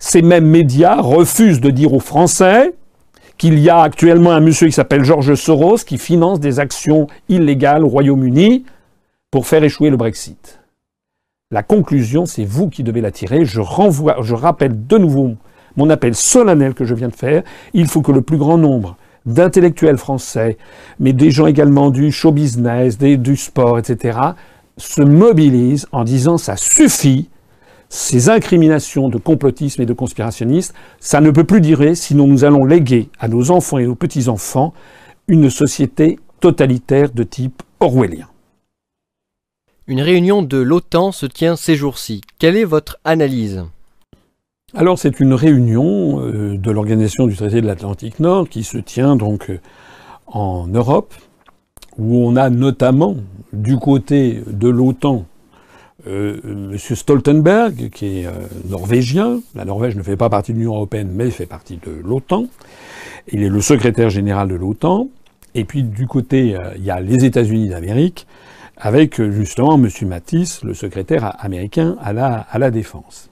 [0.00, 2.74] ces mêmes médias refusent de dire aux Français
[3.38, 7.84] qu'il y a actuellement un monsieur qui s'appelle Georges Soros qui finance des actions illégales
[7.84, 8.64] au Royaume-Uni
[9.30, 10.61] pour faire échouer le Brexit.
[11.52, 13.44] La conclusion, c'est vous qui devez la tirer.
[13.44, 15.36] Je rappelle de nouveau
[15.76, 17.42] mon appel solennel que je viens de faire,
[17.74, 20.58] il faut que le plus grand nombre d'intellectuels français,
[20.98, 24.18] mais des gens également du show business, du sport, etc.,
[24.76, 27.28] se mobilisent en disant ça suffit,
[27.88, 32.64] ces incriminations de complotisme et de conspirationnistes, ça ne peut plus durer, sinon nous allons
[32.64, 34.72] léguer à nos enfants et aux petits-enfants
[35.28, 38.31] une société totalitaire de type orwellien.
[39.92, 42.22] Une réunion de l'OTAN se tient ces jours-ci.
[42.38, 43.62] Quelle est votre analyse?
[44.72, 49.16] Alors c'est une réunion euh, de l'organisation du traité de l'Atlantique Nord qui se tient
[49.16, 49.60] donc euh,
[50.26, 51.12] en Europe,
[51.98, 53.16] où on a notamment
[53.52, 55.26] du côté de l'OTAN
[56.06, 56.78] euh, M.
[56.78, 58.28] Stoltenberg, qui est
[58.70, 59.40] norvégien.
[59.54, 62.46] La Norvège ne fait pas partie de l'Union européenne, mais fait partie de l'OTAN.
[63.30, 65.08] Il est le secrétaire général de l'OTAN.
[65.54, 68.26] Et puis du côté, il y a les États-Unis d'Amérique,
[68.76, 69.88] avec justement M.
[70.06, 73.30] Mattis, le secrétaire américain à la, à la défense.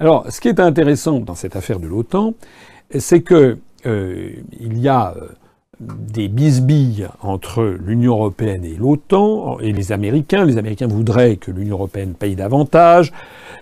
[0.00, 2.34] Alors, ce qui est intéressant dans cette affaire de l'OTAN,
[2.98, 5.28] c'est que euh, il y a euh,
[5.80, 10.44] des bisbilles entre l'Union européenne et l'OTAN et les Américains.
[10.44, 13.12] Les Américains voudraient que l'Union européenne paye davantage.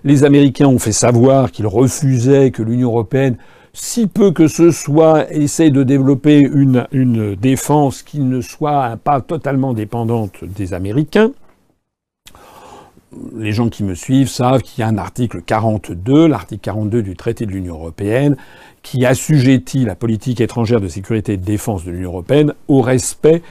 [0.03, 3.37] Les Américains ont fait savoir qu'ils refusaient que l'Union européenne,
[3.73, 9.73] si peu que ce soit, essaie de développer une, défense qui ne soit pas totalement
[9.73, 11.31] dépendante des Américains.
[13.35, 17.15] Les gens qui me suivent savent qu'il y a un article 42, l'article 42 du
[17.15, 18.37] traité de l'Union européenne,
[18.83, 23.41] qui assujettit la politique étrangère de sécurité et de défense de l'Union européenne au respect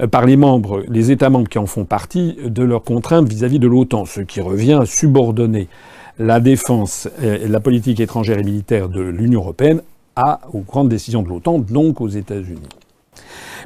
[0.00, 3.58] euh, par les membres, les États membres qui en font partie, de leurs contraintes vis-à-vis
[3.58, 5.68] de l'OTAN, ce qui revient à subordonner
[6.18, 9.82] la défense et la politique étrangère et militaire de l'Union européenne
[10.16, 12.68] à, aux grandes décisions de l'OTAN, donc aux États-Unis.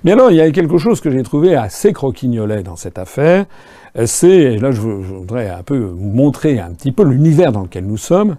[0.05, 3.47] Mais alors, il y a quelque chose que j'ai trouvé assez croquignolet dans cette affaire,
[4.07, 7.97] c'est, là je, voudrais un peu vous montrer un petit peu l'univers dans lequel nous
[7.97, 8.37] sommes,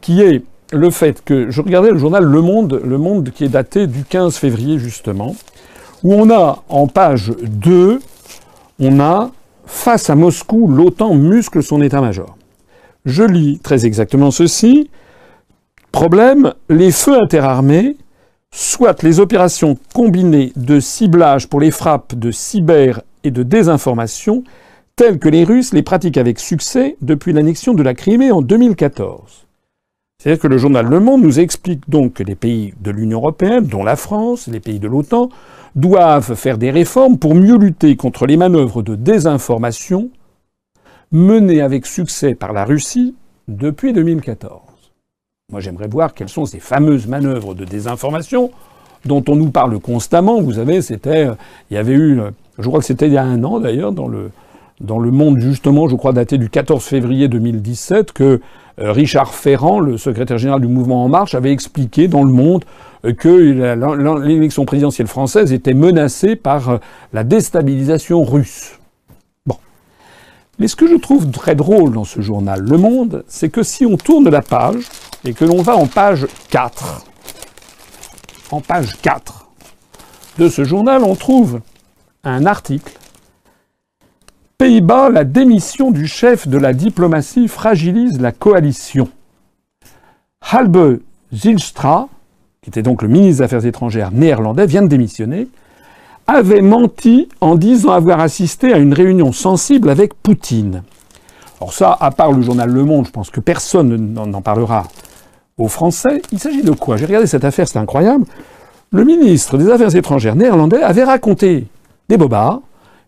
[0.00, 3.48] qui est le fait que je regardais le journal Le Monde, Le Monde qui est
[3.48, 5.36] daté du 15 février justement,
[6.02, 8.00] où on a en page 2,
[8.80, 9.30] on a
[9.66, 12.36] face à Moscou, l'OTAN muscle son état-major.
[13.04, 14.90] Je lis très exactement ceci.
[15.92, 17.96] Problème, les feux interarmés,
[18.50, 24.42] soit les opérations combinées de ciblage pour les frappes de cyber et de désinformation,
[24.96, 29.46] telles que les Russes les pratiquent avec succès depuis l'annexion de la Crimée en 2014.
[30.18, 33.66] C'est-à-dire que le journal Le Monde nous explique donc que les pays de l'Union européenne,
[33.66, 35.28] dont la France, les pays de l'OTAN,
[35.74, 40.10] doivent faire des réformes pour mieux lutter contre les manœuvres de désinformation
[41.14, 43.14] menées avec succès par la Russie
[43.48, 44.60] depuis 2014.
[45.50, 48.50] Moi j'aimerais voir quelles sont ces fameuses manœuvres de désinformation
[49.04, 50.42] dont on nous parle constamment.
[50.42, 51.28] Vous savez, c'était,
[51.70, 52.20] il y avait eu,
[52.58, 54.30] je crois que c'était il y a un an d'ailleurs, dans le,
[54.80, 58.40] dans le monde justement, je crois daté du 14 février 2017, que
[58.80, 62.64] euh, Richard Ferrand, le secrétaire général du mouvement En Marche, avait expliqué dans le monde
[63.04, 63.28] euh, que
[64.24, 66.78] l'élection présidentielle française était menacée par euh,
[67.12, 68.80] la déstabilisation russe.
[70.58, 73.84] Mais ce que je trouve très drôle dans ce journal Le Monde, c'est que si
[73.86, 74.88] on tourne la page
[75.24, 77.04] et que l'on va en page 4,
[78.50, 79.48] en page 4
[80.38, 81.60] de ce journal, on trouve
[82.22, 82.92] un article
[84.56, 89.08] Pays-Bas, la démission du chef de la diplomatie fragilise la coalition.
[90.40, 91.00] Halbe
[91.32, 92.08] Zilstra,
[92.62, 95.48] qui était donc le ministre des Affaires étrangères néerlandais, vient de démissionner,
[96.26, 100.82] avait menti en disant avoir assisté à une réunion sensible avec Poutine.
[101.60, 104.84] Alors ça, à part le journal Le Monde, je pense que personne n'en parlera
[105.58, 106.22] aux Français.
[106.32, 106.96] Il s'agit de quoi?
[106.96, 108.24] J'ai regardé cette affaire, c'est incroyable.
[108.90, 111.66] Le ministre des Affaires étrangères néerlandais avait raconté
[112.08, 112.60] des bobards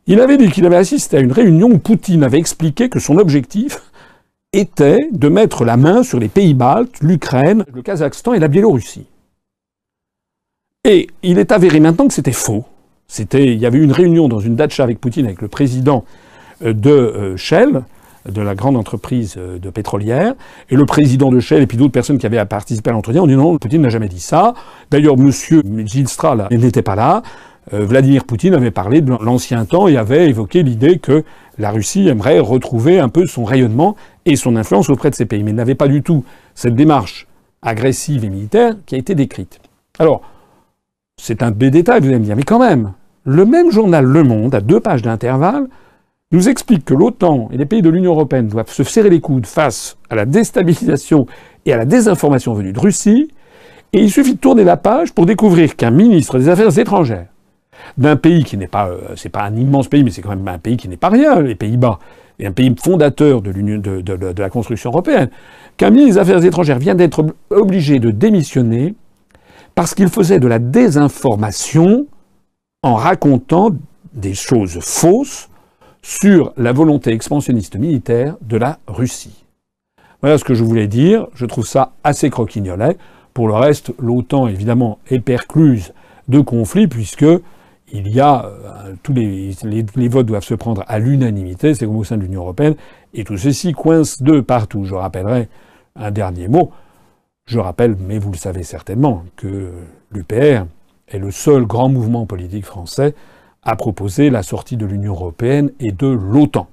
[0.08, 3.18] il avait dit qu'il avait assisté à une réunion où Poutine avait expliqué que son
[3.18, 3.82] objectif
[4.52, 9.06] était de mettre la main sur les pays baltes, l'Ukraine, le Kazakhstan et la Biélorussie.
[10.84, 12.64] Et il est avéré maintenant que c'était faux.
[13.18, 16.04] Il y avait eu une réunion dans une datcha avec Poutine, avec le président
[16.64, 17.82] euh, de euh, Shell,
[18.28, 20.34] de la grande entreprise euh, de pétrolière,
[20.68, 23.26] et le président de Shell et puis d'autres personnes qui avaient participé à l'entretien ont
[23.26, 24.54] dit non, Poutine n'a jamais dit ça.
[24.90, 27.22] D'ailleurs, Monsieur Gilstra, n'était pas là.
[27.72, 31.24] Vladimir Poutine avait parlé de l'ancien temps et avait évoqué l'idée que
[31.58, 35.42] la Russie aimerait retrouver un peu son rayonnement et son influence auprès de ces pays,
[35.42, 37.26] mais n'avait pas du tout cette démarche
[37.62, 39.58] agressive et militaire qui a été décrite.
[39.98, 40.22] Alors,
[41.26, 42.92] c'est un détail, vous allez me dire, mais quand même,
[43.24, 45.66] le même journal Le Monde, à deux pages d'intervalle,
[46.30, 49.46] nous explique que l'OTAN et les pays de l'Union européenne doivent se serrer les coudes
[49.46, 51.26] face à la déstabilisation
[51.64, 53.32] et à la désinformation venue de Russie,
[53.92, 57.26] et il suffit de tourner la page pour découvrir qu'un ministre des Affaires étrangères
[57.98, 60.46] d'un pays qui n'est pas, euh, c'est pas un immense pays, mais c'est quand même
[60.46, 61.98] un pays qui n'est pas rien, les Pays-Bas,
[62.38, 65.30] et un pays fondateur de, la construction européenne,
[65.76, 68.94] qu'un ministre des Affaires étrangères vient d'être obligé de démissionner
[69.76, 72.06] parce qu'il faisait de la désinformation
[72.82, 73.70] en racontant
[74.14, 75.50] des choses fausses
[76.02, 79.44] sur la volonté expansionniste militaire de la Russie.
[80.22, 81.26] Voilà ce que je voulais dire.
[81.34, 82.96] Je trouve ça assez croquignolet.
[83.34, 85.92] Pour le reste, l'OTAN, évidemment, est percluse
[86.28, 87.26] de conflits, puisque
[87.92, 91.96] il y a euh, tous les, les, votes doivent se prendre à l'unanimité, c'est comme
[91.96, 92.76] au sein de l'Union européenne,
[93.12, 94.84] et tout ceci coince de partout.
[94.84, 95.48] Je rappellerai
[95.96, 96.72] un dernier mot.
[97.48, 99.70] Je rappelle, mais vous le savez certainement, que
[100.10, 100.64] l'UPR
[101.06, 103.14] est le seul grand mouvement politique français
[103.62, 106.66] à proposer la sortie de l'Union européenne et de l'OTAN.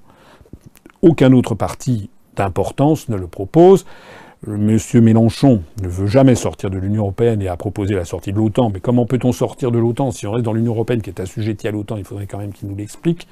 [1.00, 3.86] Aucun autre parti d'importance ne le propose.
[4.46, 8.36] Monsieur Mélenchon ne veut jamais sortir de l'Union européenne et a proposé la sortie de
[8.36, 8.70] l'OTAN.
[8.72, 11.66] Mais comment peut-on sortir de l'OTAN si on reste dans l'Union européenne qui est assujettie
[11.66, 11.96] à l'OTAN?
[11.96, 13.26] Il faudrait quand même qu'il nous l'explique.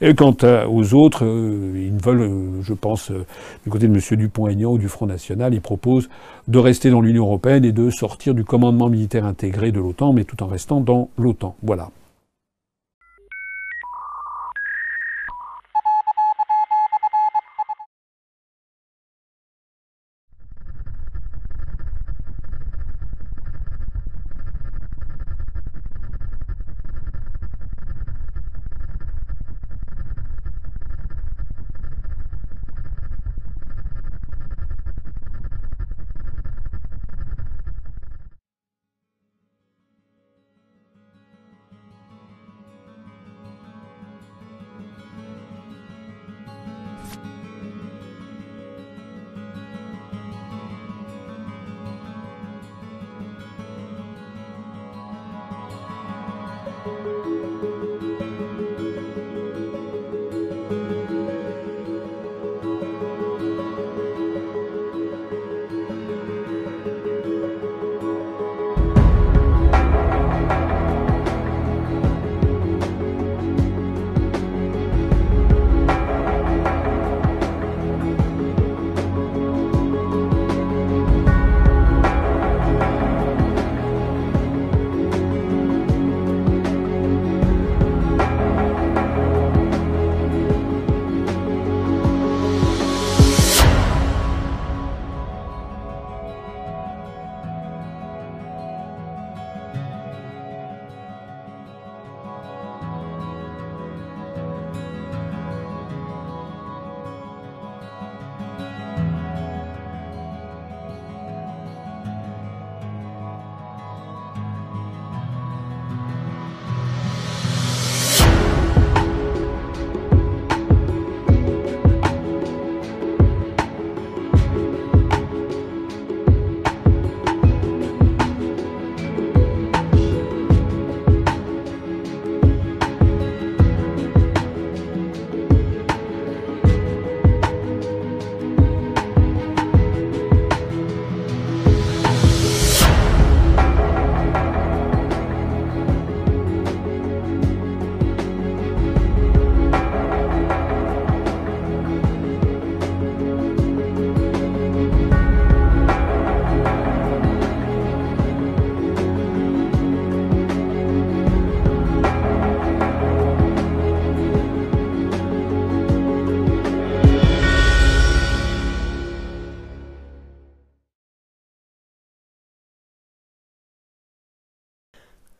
[0.00, 0.36] Et quant
[0.68, 3.26] aux autres, euh, ils veulent, euh, je pense, euh,
[3.64, 6.08] du côté de Monsieur Dupont-Aignan ou du Front National, ils proposent
[6.48, 10.24] de rester dans l'Union européenne et de sortir du commandement militaire intégré de l'OTAN, mais
[10.24, 11.56] tout en restant dans l'OTAN.
[11.62, 11.90] Voilà.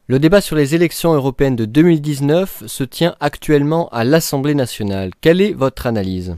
[0.08, 5.10] Le débat sur les élections européennes de 2019 se tient actuellement à l'Assemblée nationale.
[5.20, 6.36] Quelle est votre analyse?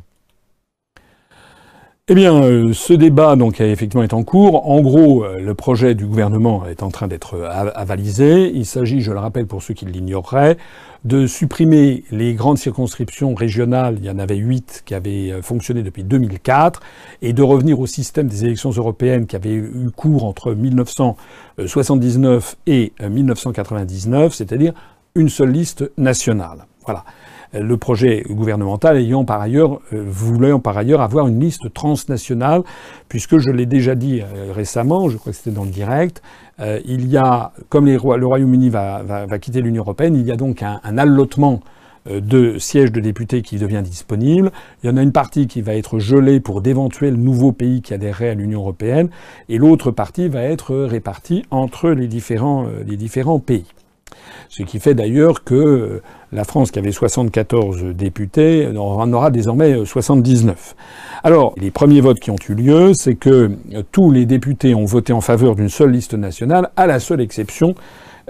[2.11, 4.67] Eh bien, euh, ce débat donc effectivement est en cours.
[4.67, 8.51] En gros, euh, le projet du gouvernement est en train d'être euh, avalisé.
[8.55, 10.57] Il s'agit, je le rappelle pour ceux qui l'ignoreraient,
[11.05, 13.97] de supprimer les grandes circonscriptions régionales.
[13.99, 16.81] Il y en avait huit qui avaient fonctionné depuis 2004
[17.21, 22.95] et de revenir au système des élections européennes qui avait eu cours entre 1979 et
[23.07, 24.73] 1999, c'est-à-dire
[25.15, 26.65] une seule liste nationale.
[26.87, 27.05] Voilà
[27.53, 32.63] le projet gouvernemental ayant par ailleurs euh, voulant par ailleurs avoir une liste transnationale,
[33.09, 36.23] puisque je l'ai déjà dit euh, récemment, je crois que c'était dans le direct,
[36.61, 40.63] euh, il y a, comme le Royaume-Uni va, quitter l'Union européenne, il y a donc
[40.63, 41.61] un, allotement
[42.11, 44.51] de sièges de députés qui devient disponible.
[44.83, 47.93] Il y en a une partie qui va être gelée pour d'éventuels nouveaux pays qui
[47.93, 49.11] adhéreraient à l'Union européenne,
[49.49, 53.67] et l'autre partie va être répartie entre les différents pays.
[54.49, 56.01] Ce qui fait d'ailleurs que
[56.33, 60.75] la France, qui avait 74 députés, en aura désormais 79.
[61.23, 63.51] Alors, les premiers votes qui ont eu lieu, c'est que
[63.93, 67.75] tous les députés ont voté en faveur d'une seule liste nationale, à la seule exception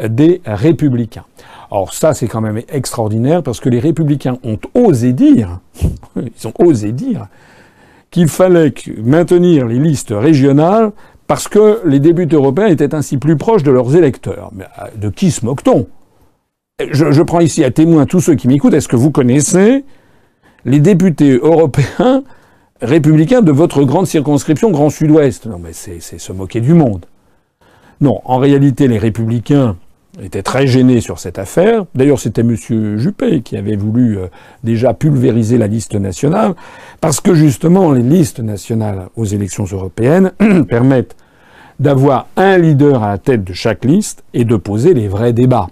[0.03, 1.25] des républicains.
[1.71, 5.61] Alors ça, c'est quand même extraordinaire parce que les républicains ont osé dire,
[6.17, 7.27] ils ont osé dire
[8.11, 10.93] qu'il fallait maintenir les listes régionales
[11.27, 14.51] parce que les députés européens étaient ainsi plus proches de leurs électeurs.
[14.55, 15.87] Mais euh, de qui se moque-t-on?
[16.93, 18.75] Je, prends ici à témoin tous ceux qui m'écoutent.
[18.75, 19.85] Est-ce que vous connaissez
[20.65, 22.23] les députés européens
[22.81, 25.47] républicains de votre grande circonscription Grand Sud-Ouest?
[25.47, 27.07] Non, mais c'est se moquer du monde.
[28.01, 29.77] Non, en réalité, les républicains
[30.23, 31.85] étaient très gênés sur cette affaire.
[31.97, 32.55] D'ailleurs, c'était M.
[32.97, 34.27] Juppé qui avait voulu euh,
[34.63, 36.55] déjà pulvériser la liste nationale,
[37.01, 40.33] parce que justement, les listes nationales aux élections européennes
[40.69, 41.17] permettent
[41.81, 45.69] d'avoir un leader à la tête de chaque liste et de poser les vrais débats.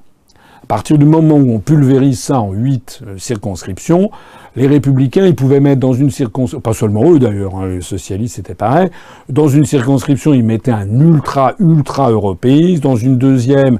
[0.67, 4.11] À partir du moment où on pulvérise ça en huit euh, circonscriptions,
[4.57, 8.35] les républicains, ils pouvaient mettre dans une circonscription, pas seulement eux d'ailleurs, hein, les socialistes
[8.35, 8.91] c'était pareil,
[9.29, 13.79] dans une circonscription, ils mettaient un ultra, ultra européiste, dans une deuxième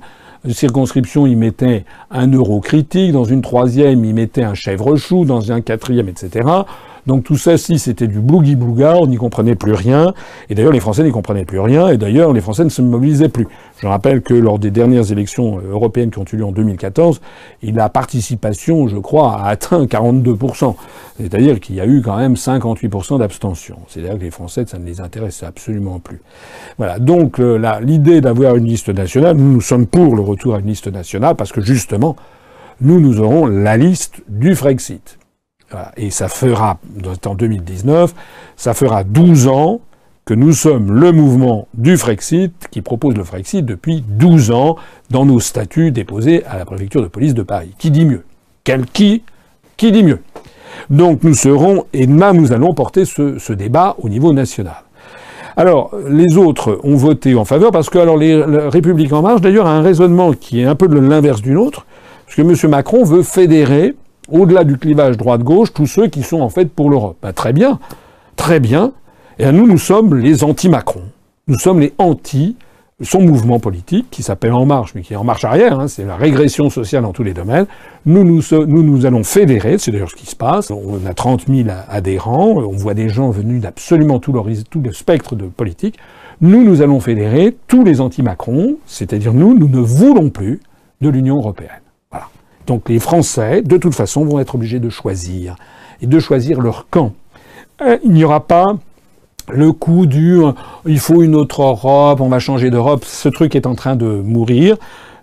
[0.49, 5.63] circonscription, ils mettaient un euro critique, dans une troisième, ils mettaient un chèvre-chou, dans un
[5.63, 6.49] quatrième, etc.
[7.07, 10.13] Donc tout ça, si c'était du boogie-booga, on n'y comprenait plus rien.
[10.51, 11.89] Et d'ailleurs, les Français n'y comprenaient plus rien.
[11.89, 13.47] Et d'ailleurs, les Français ne se mobilisaient plus.
[13.81, 17.21] Je rappelle que lors des dernières élections euh, européennes qui ont eu lieu en 2014,
[17.63, 20.75] la participation, je crois, a atteint 42%.
[21.19, 23.77] C'est-à-dire qu'il y a eu quand même 58% d'abstention.
[23.89, 26.21] C'est-à-dire que les Français, ça ne les intéressait absolument plus.
[26.77, 26.99] Voilà.
[26.99, 30.89] Donc l'idée d'avoir une liste nationale, nous, nous sommes pour le retour à une liste
[30.89, 32.17] nationale parce que justement,
[32.81, 35.19] nous, nous aurons la liste du Frexit.
[35.97, 36.79] Et ça fera,
[37.27, 38.15] en 2019,
[38.57, 39.81] ça fera 12 ans
[40.25, 44.77] que nous sommes le mouvement du Frexit qui propose le Frexit depuis 12 ans
[45.11, 47.75] dans nos statuts déposés à la préfecture de police de Paris.
[47.79, 48.25] Qui dit mieux?
[48.65, 49.23] Quel qui?
[49.77, 50.21] Qui dit mieux?
[50.91, 54.83] Donc nous serons, et même nous allons porter ce, débat au niveau national.
[55.57, 59.67] Alors, les autres ont voté en faveur parce que alors les, Républiques en marche, d'ailleurs,
[59.67, 61.87] a un raisonnement qui est un peu de l'inverse d'une autre,
[62.27, 62.71] parce que M.
[62.71, 63.95] Macron veut fédérer
[64.31, 67.17] au-delà du clivage droite-gauche, tous ceux qui sont en fait pour l'Europe.
[67.23, 67.79] Ben, très bien,
[68.37, 68.93] très bien.
[69.39, 71.03] Et nous, nous sommes les anti-Macron.
[71.47, 72.57] Nous sommes les anti
[73.03, 76.05] son mouvement politique, qui s'appelle En Marche, mais qui est en marche arrière, hein, c'est
[76.05, 77.67] la régression sociale dans tous les domaines.
[78.07, 80.71] Nous, nous, allons fédérer, c'est d'ailleurs ce qui se passe.
[80.71, 85.45] On a 30 000 adhérents, on voit des gens venus d'absolument tout le spectre de
[85.45, 85.99] politique.
[86.41, 90.61] Nous, nous allons fédérer tous les anti-Macron, c'est-à-dire nous, nous ne voulons plus
[91.03, 91.86] de l'Union européenne.
[92.67, 95.57] Donc les Français, de toute façon, vont être obligés de choisir,
[96.03, 97.13] et de choisir leur camp.
[97.83, 98.77] Euh, il n'y aura pas
[99.49, 100.41] le coup du
[100.87, 103.05] il faut une autre Europe, on va changer d'Europe.
[103.05, 104.77] Ce truc est en train de mourir,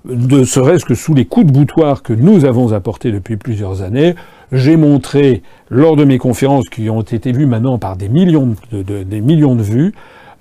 [0.05, 4.15] ne serait-ce que sous les coups de boutoir que nous avons apportés depuis plusieurs années.
[4.51, 9.03] J'ai montré lors de mes conférences qui ont été vues maintenant par des millions de,
[9.03, 9.93] des millions de vues,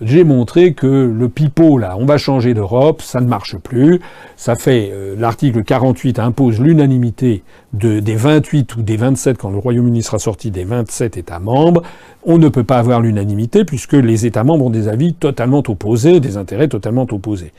[0.03, 4.01] j'ai montré que le pipeau, là, on va changer d'Europe, ça ne marche plus.
[4.37, 7.43] Ça fait, euh, l'article 48 impose l'unanimité
[7.73, 11.83] de, des 28 ou des 27 quand le Royaume-Uni sera sorti des 27 États membres.
[12.25, 16.21] On ne peut pas avoir l'unanimité puisque les États membres ont des avis totalement opposés,
[16.21, 17.53] des intérêts totalement opposés.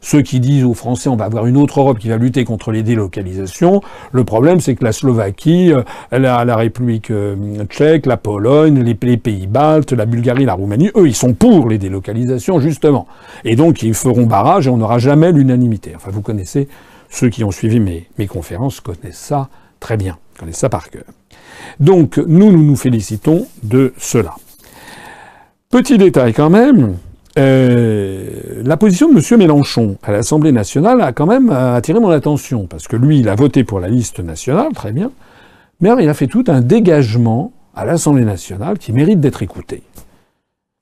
[0.00, 2.72] Ceux qui disent aux Français on va avoir une autre Europe qui va lutter contre
[2.72, 3.80] les délocalisations,
[4.12, 9.46] le problème c'est que la Slovaquie, euh, la, République euh, tchèque, la Pologne, les, pays
[9.46, 13.06] baltes, la Bulgarie, la Roumanie, eux ils sont pour les délocalisations justement.
[13.44, 15.92] Et donc ils feront barrage et on n'aura jamais l'unanimité.
[15.96, 16.68] Enfin vous connaissez,
[17.10, 19.48] ceux qui ont suivi mes, mes conférences connaissent ça
[19.80, 21.04] très bien, connaissent ça par cœur.
[21.80, 24.34] Donc nous, nous nous félicitons de cela.
[25.70, 26.96] Petit détail quand même,
[27.36, 29.38] euh, la position de M.
[29.38, 33.34] Mélenchon à l'Assemblée nationale a quand même attiré mon attention, parce que lui, il a
[33.34, 35.10] voté pour la liste nationale, très bien,
[35.80, 39.82] mais alors il a fait tout un dégagement à l'Assemblée nationale qui mérite d'être écouté.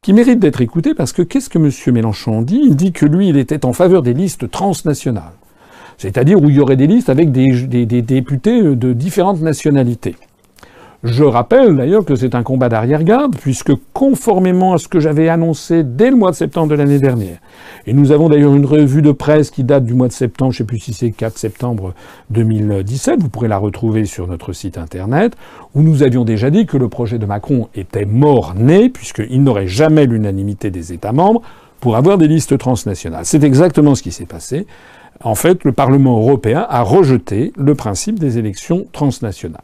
[0.02, 1.70] Qui mérite d'être écouté parce que qu'est-ce que M.
[1.92, 2.60] Mélenchon dit?
[2.62, 5.34] Il dit que lui, il était en faveur des listes transnationales,
[5.98, 7.50] c'est-à-dire où il y aurait des listes avec des,
[7.86, 10.14] des députés de différentes nationalités.
[11.06, 15.84] Je rappelle d'ailleurs que c'est un combat d'arrière-garde, puisque conformément à ce que j'avais annoncé
[15.84, 17.38] dès le mois de septembre de l'année dernière,
[17.86, 20.56] et nous avons d'ailleurs une revue de presse qui date du mois de septembre, je
[20.56, 21.94] ne sais plus si c'est 4 septembre
[22.30, 25.36] 2017, vous pourrez la retrouver sur notre site internet,
[25.76, 30.06] où nous avions déjà dit que le projet de Macron était mort-né, puisqu'il n'aurait jamais
[30.06, 31.42] l'unanimité des États membres
[31.78, 33.26] pour avoir des listes transnationales.
[33.26, 34.66] C'est exactement ce qui s'est passé.
[35.22, 39.62] En fait, le Parlement européen a rejeté le principe des élections transnationales.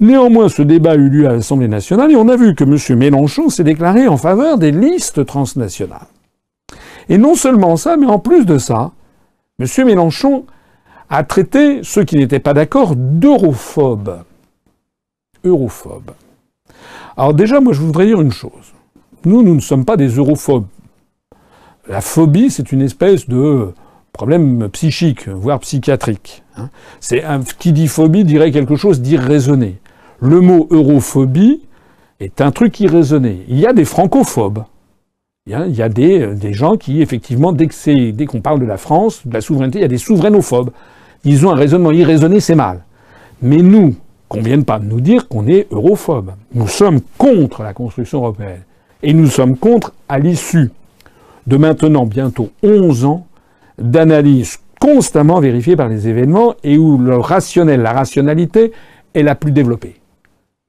[0.00, 2.98] Néanmoins, ce débat a eu lieu à l'Assemblée nationale et on a vu que M.
[2.98, 6.06] Mélenchon s'est déclaré en faveur des listes transnationales.
[7.08, 8.92] Et non seulement ça, mais en plus de ça,
[9.60, 9.86] M.
[9.86, 10.46] Mélenchon
[11.10, 14.24] a traité ceux qui n'étaient pas d'accord d'europhobes.
[15.44, 16.12] Europhobes.
[17.16, 18.72] Alors déjà, moi je voudrais dire une chose.
[19.24, 20.66] Nous, nous ne sommes pas des europhobes.
[21.88, 23.72] La phobie, c'est une espèce de
[24.12, 26.42] problème psychique, voire psychiatrique.
[26.56, 26.70] Hein.
[27.00, 27.22] C'est
[27.58, 29.78] qui dit phobie dirait quelque chose d'irraisonné
[30.24, 31.60] le mot europhobie
[32.18, 33.44] est un truc irraisonné.
[33.46, 34.64] Il y a des francophobes.
[35.46, 37.68] Il y a, des, gens qui, effectivement, dès
[38.24, 40.70] qu'on parle de la France, de la souveraineté, il y a des souverainophobes.
[41.24, 42.84] Ils ont un raisonnement irraisonné, c'est mal.
[43.42, 43.94] Mais nous,
[44.30, 46.32] qu'on ne vienne pas nous dire qu'on est europhobes.
[46.54, 48.62] Nous sommes contre la construction européenne.
[49.02, 50.70] Et nous sommes contre, à l'issue
[51.46, 53.26] de maintenant bientôt 11 ans
[53.78, 58.72] d'analyse constamment vérifiée par les événements et où le rationnel, la rationalité
[59.12, 59.96] est la plus développée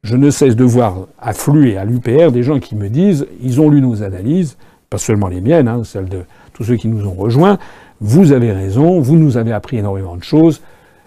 [0.06, 3.72] je ne cesse de voir affluer à l'UPR des gens qui me disent, ils ont
[3.72, 4.56] lu nos analyses,
[4.92, 6.22] pas seulement les miennes, hein, celles de
[6.54, 7.58] tous ceux qui nous ont rejoints,
[8.02, 10.62] vous avez raison, vous nous avez appris énormément de choses,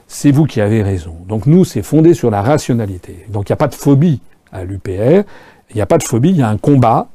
[0.08, 1.14] c'est vous qui avez raison.
[1.28, 3.24] Donc nous, c'est fondé sur la rationalité.
[3.28, 4.20] Donc il n'y a pas de phobie
[4.50, 5.22] à l'UPR,
[5.70, 7.06] il n'y a pas de phobie, il y a un combat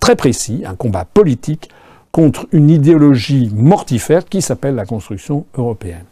[0.00, 1.68] très précis, un combat politique
[2.12, 6.04] contre une idéologie mortifère qui s'appelle la construction européenne.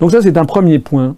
[0.00, 1.14] Donc ça, c'est un premier point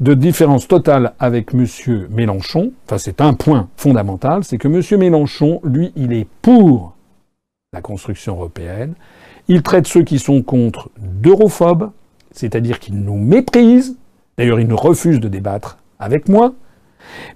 [0.00, 1.66] de différence totale avec M.
[2.10, 5.00] Mélenchon, enfin c'est un point fondamental, c'est que M.
[5.00, 6.94] Mélenchon, lui, il est pour
[7.72, 8.94] la construction européenne,
[9.48, 11.90] il traite ceux qui sont contre d'europhobes,
[12.30, 13.96] c'est-à-dire qu'il nous méprise,
[14.36, 16.54] d'ailleurs il nous refuse de débattre avec moi,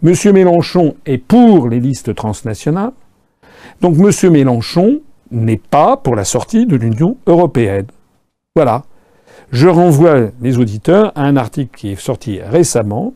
[0.03, 0.15] M.
[0.33, 2.93] Mélenchon est pour les listes transnationales,
[3.81, 4.33] donc M.
[4.33, 5.01] Mélenchon
[5.31, 7.87] n'est pas pour la sortie de l'Union européenne.
[8.57, 8.83] Voilà.
[9.53, 13.15] Je renvoie les auditeurs à un article qui est sorti récemment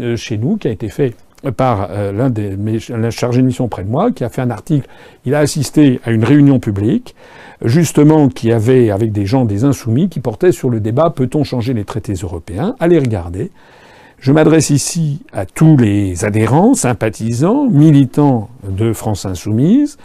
[0.00, 1.14] euh, chez nous, qui a été fait
[1.56, 2.56] par euh, l'un des
[2.88, 4.88] la chargé de mission près de moi, qui a fait un article.
[5.24, 7.14] Il a assisté à une réunion publique,
[7.64, 11.72] justement, qui avait avec des gens des insoumis, qui portait sur le débat peut-on changer
[11.72, 12.74] les traités européens?
[12.80, 13.52] Allez regarder.
[14.18, 19.98] Je m'adresse ici à tous les adhérents, sympathisants, militants de France Insoumise,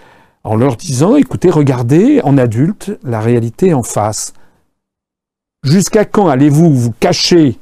[0.43, 4.33] en leur disant écoutez, regardez en adulte la réalité en face.
[5.63, 7.59] Jusqu'à quand allez-vous vous cacher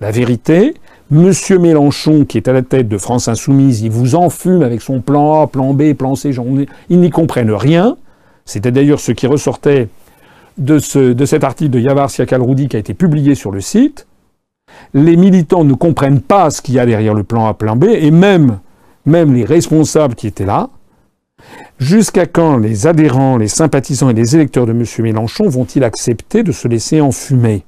[0.00, 0.74] la vérité?
[1.12, 5.00] Monsieur Mélenchon, qui est à la tête de France Insoumise, il vous enfume avec son
[5.00, 6.32] plan A, plan B, plan C,
[6.90, 7.96] ils n'y comprennent rien.
[8.44, 9.88] C'était d'ailleurs ce qui ressortait
[10.58, 14.08] de, ce, de cet article de Yavar Siakal-Roudi qui a été publié sur le site.
[14.92, 17.84] Les militants ne comprennent pas ce qu'il y a derrière le plan A, plan B,
[17.84, 18.58] et même
[19.06, 20.70] les responsables qui étaient là,
[21.78, 24.84] Jusqu'à quand les adhérents, les sympathisants et les électeurs de M.
[24.98, 27.64] Mélenchon vont-ils accepter de se laisser enfumer?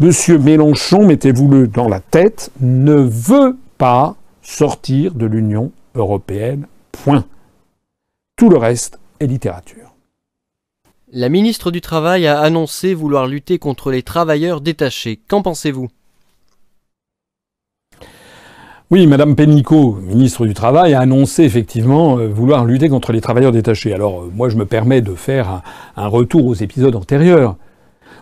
[0.00, 0.10] M.
[0.42, 6.66] Mélenchon, mettez-vous-le dans la tête, ne veut pas sortir de l'Union européenne.
[6.90, 7.24] Point.
[8.36, 9.94] Tout le reste est littérature.
[11.12, 15.20] La ministre du Travail a annoncé vouloir lutter contre les travailleurs détachés.
[15.28, 15.88] Qu'en pensez-vous?
[18.92, 23.50] Oui, Madame Pénicaud, ministre du Travail, a annoncé effectivement euh, vouloir lutter contre les travailleurs
[23.50, 23.94] détachés.
[23.94, 25.62] Alors euh, moi je me permets de faire
[25.96, 27.56] un, retour aux épisodes antérieurs.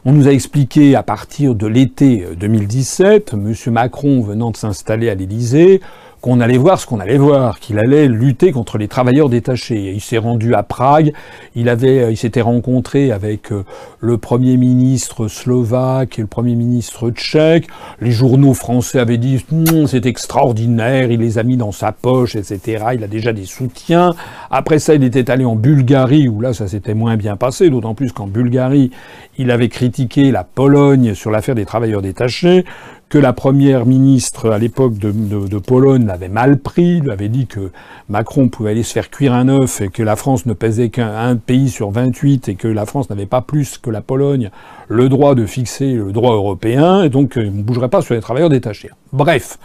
[0.04, 3.72] On nous a expliqué à partir de l'été 2017, euh, M.
[3.72, 5.80] Macron venant de s'installer à l'Élysée,
[6.20, 9.92] qu'on allait voir ce qu'on allait voir, qu'il allait lutter contre les travailleurs détachés.
[9.92, 11.12] il s'est rendu à Prague,
[11.54, 13.64] il avait, euh, il s'était rencontré avec euh,
[14.00, 17.68] le premier ministre slovaque et le premier ministre tchèque.
[18.00, 22.36] Les journaux français avaient dit hum, c'est extraordinaire, il les a mis dans sa poche,
[22.36, 22.84] etc.
[22.94, 24.14] Il a déjà des soutiens.
[24.50, 27.94] Après ça, il était allé en Bulgarie où là, ça s'était moins bien passé, d'autant
[27.94, 28.90] plus qu'en Bulgarie,
[29.38, 32.64] il avait critiqué la Pologne sur l'affaire des travailleurs détachés
[33.10, 37.72] que la première ministre à l'époque de, Pologne l'avait mal pris, lui avait dit que
[38.08, 41.34] Macron pouvait aller se faire cuire un œuf et que la France ne pesait qu'un
[41.34, 44.50] pays sur 28 et que la France n'avait pas plus que la Pologne
[44.88, 48.14] le droit de fixer le droit européen et donc euh, il ne bougerait pas sur
[48.14, 48.90] les travailleurs détachés.
[49.12, 49.58] Bref,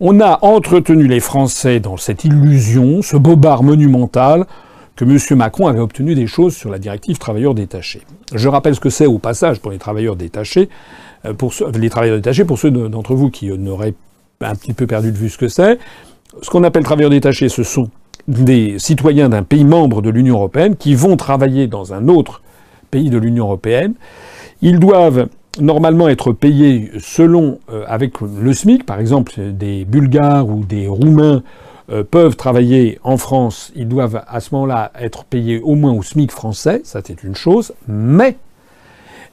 [0.00, 4.46] on a entretenu les Français dans cette illusion, ce bobard monumental
[4.96, 5.18] que M.
[5.36, 8.00] Macron avait obtenu des choses sur la directive travailleurs détachés.
[8.34, 10.70] Je rappelle ce que c'est au passage pour les travailleurs détachés.
[11.26, 13.94] Euh, pour les travailleurs détachés, pour ceux d'entre vous qui n'auraient
[14.40, 15.78] un petit peu perdu de vue ce que c'est,
[16.42, 17.88] ce qu'on appelle travailleurs détachés, ce sont
[18.28, 22.42] des citoyens d'un pays membre de l'Union européenne qui vont travailler dans un autre
[22.90, 23.94] pays de l'Union européenne.
[24.62, 25.28] Ils doivent
[25.60, 31.42] normalement être payés selon euh, avec le SMIC, par exemple des Bulgares ou des Roumains
[31.90, 36.02] euh, peuvent travailler en France, ils doivent à ce moment-là être payés au moins au
[36.02, 38.36] SMIC français, ça c'est une chose, mais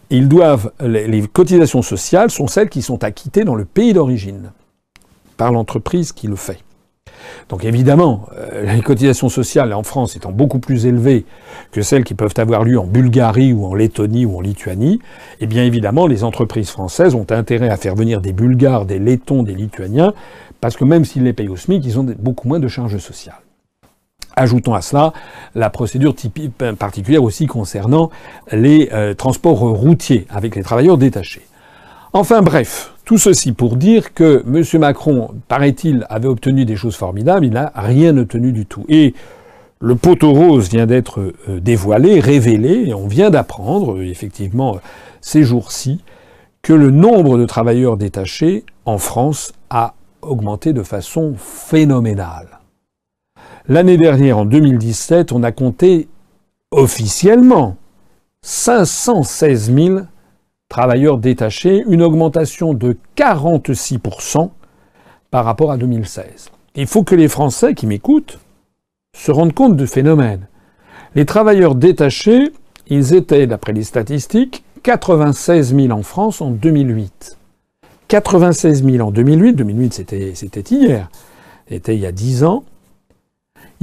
[0.09, 4.51] ils doivent, les, cotisations sociales sont celles qui sont acquittées dans le pays d'origine,
[5.37, 6.59] par l'entreprise qui le fait.
[7.49, 11.25] Donc évidemment, euh, les cotisations sociales en France étant beaucoup plus élevées
[11.71, 14.99] que celles qui peuvent avoir lieu en Bulgarie ou en Lettonie ou en Lituanie,
[15.39, 19.43] eh bien évidemment, les entreprises françaises ont intérêt à faire venir des Bulgares, des Lettons,
[19.43, 20.13] des Lituaniens,
[20.61, 23.42] parce que même s'ils les payent au SMIC, ils ont beaucoup moins de charges sociales.
[24.35, 25.13] Ajoutons à cela
[25.55, 28.09] la procédure typique, particulière aussi concernant
[28.51, 31.43] les euh, transports routiers avec les travailleurs détachés.
[32.13, 34.79] Enfin bref, tout ceci pour dire que M.
[34.79, 38.85] Macron, paraît-il, avait obtenu des choses formidables, il n'a rien obtenu du tout.
[38.87, 39.13] Et
[39.79, 44.77] le poteau rose vient d'être euh, dévoilé, révélé, et on vient d'apprendre, euh, effectivement,
[45.21, 46.01] ces jours-ci,
[46.61, 52.59] que le nombre de travailleurs détachés en France a augmenté de façon phénoménale.
[53.69, 56.09] L'année dernière, en 2017, on a compté
[56.71, 57.77] officiellement
[58.41, 59.99] 516 000
[60.67, 64.49] travailleurs détachés, une augmentation de 46%
[65.31, 66.49] par rapport à 2016.
[66.75, 68.39] Il faut que les Français qui m'écoutent
[69.15, 70.47] se rendent compte du phénomène.
[71.15, 72.51] Les travailleurs détachés,
[72.87, 77.37] ils étaient, d'après les statistiques, 96 000 en France en 2008.
[78.09, 80.33] 96 000 en 2008, 2008 c'était,
[80.69, 81.09] hier,
[81.69, 82.65] c'était il y a 10 ans,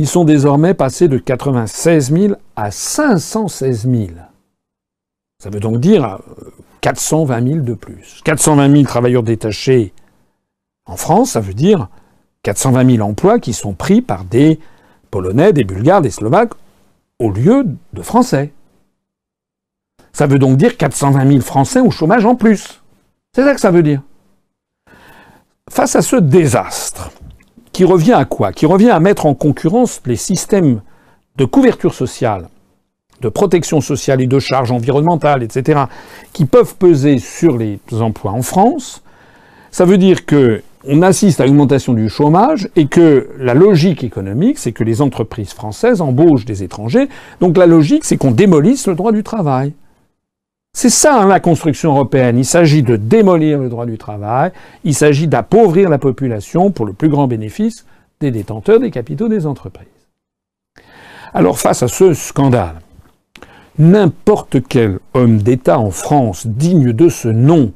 [0.00, 4.06] ils sont désormais passés de 96 000 à 516 000.
[5.38, 6.20] Ça veut donc dire
[6.80, 8.22] 420 euh, 000 de plus.
[8.24, 9.92] 420 000 travailleurs détachés
[10.86, 11.90] en France, ça veut dire
[12.44, 14.58] 420 000 emplois qui sont pris par des
[15.10, 16.54] Polonais, des Bulgares, des Slovaques
[17.18, 18.54] au lieu de Français.
[20.14, 22.80] Ça veut donc dire 420 000 Français au chômage en plus.
[23.34, 24.00] C'est ça que ça veut dire.
[25.68, 27.10] Face à ce désastre,
[27.80, 28.52] qui revient à quoi?
[28.52, 30.82] Qui revient à mettre en concurrence les systèmes
[31.38, 32.50] de couverture sociale,
[33.22, 35.84] de protection sociale et de charges environnementales, etc.,
[36.34, 39.02] qui peuvent peser sur les emplois en France.
[39.70, 44.04] Ça veut dire que on assiste à une augmentation du chômage et que la logique
[44.04, 47.08] économique, c'est que les entreprises françaises embauchent des étrangers.
[47.40, 49.72] Donc la logique, c'est qu'on démolisse le droit du travail.
[50.72, 52.38] C'est ça hein, la construction européenne.
[52.38, 54.52] Il s'agit de démolir le droit du travail,
[54.84, 57.84] il s'agit d'appauvrir la population pour le plus grand bénéfice
[58.20, 59.88] des détenteurs des capitaux des entreprises.
[61.32, 62.80] Alors face à ce scandale,
[63.78, 67.72] n'importe quel homme d'État en France digne de ce nom,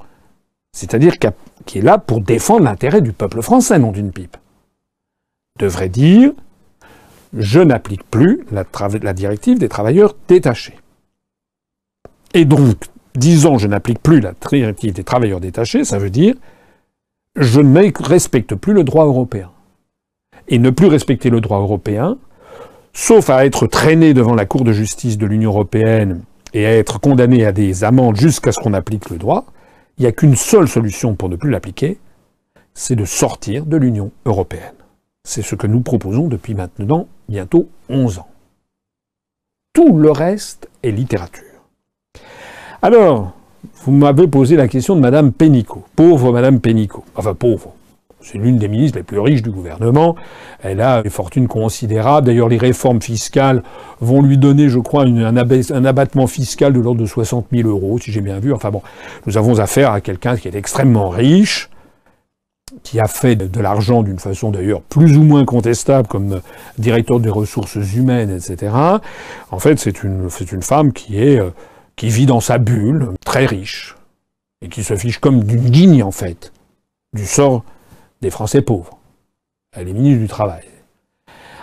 [0.73, 1.15] c'est-à-dire
[1.65, 4.37] qui est là pour défendre l'intérêt du peuple français, non d'une pipe,
[5.59, 6.33] devrait dire
[7.37, 8.65] je n'applique plus la,
[9.03, 10.79] la directive des travailleurs détachés.
[12.35, 12.77] Et donc,
[13.15, 16.35] disant je n'applique plus la directive des travailleurs détachés, ça veut dire
[17.37, 19.51] je ne respecte plus le droit européen.
[20.49, 22.19] Et ne plus respecter le droit européen,
[22.93, 26.23] sauf à être traîné devant la Cour de justice de l'Union européenne
[26.53, 29.47] et à être condamné à des amendes jusqu'à ce qu'on applique le droit,
[29.99, 31.99] il n'y a qu'une seule solution pour ne plus l'appliquer,
[32.75, 34.75] c'est de sortir de l'Union européenne.
[35.25, 38.29] C'est ce que nous proposons depuis maintenant bientôt 11 ans.
[39.73, 41.54] Tout le reste est littérature.
[42.85, 43.33] Alors,
[43.87, 45.85] vous m'avez posé la question de Madame Pénicaud.
[45.97, 47.03] Pauvre Madame Pénicaud.
[47.17, 47.73] Enfin, pauvre.
[48.21, 50.17] C'est l'une des ministres les plus riches du gouvernement.
[50.63, 52.27] Elle a une fortune considérable.
[52.27, 53.63] D'ailleurs, les réformes fiscales
[54.03, 58.13] vont lui donner, je crois, un, abattement fiscal de l'ordre de 60 000 euros, si
[58.13, 58.53] j'ai bien vu.
[58.53, 58.83] Enfin bon,
[59.25, 61.71] nous avons affaire à quelqu'un qui est extrêmement riche,
[62.83, 66.43] qui a fait de l'argent d'une façon d'ailleurs plus ou moins contestable comme
[66.77, 68.75] directeur des ressources humaines, etc.
[69.51, 70.29] En fait, c'est une,
[70.61, 71.49] femme qui est euh,
[71.97, 73.97] qui vit dans sa bulle, très riche,
[74.63, 76.53] et qui se fiche comme d'une guigne, en fait,
[77.13, 77.65] du sort
[78.21, 78.99] des Français pauvres.
[79.77, 80.65] Elle est ministre du Travail.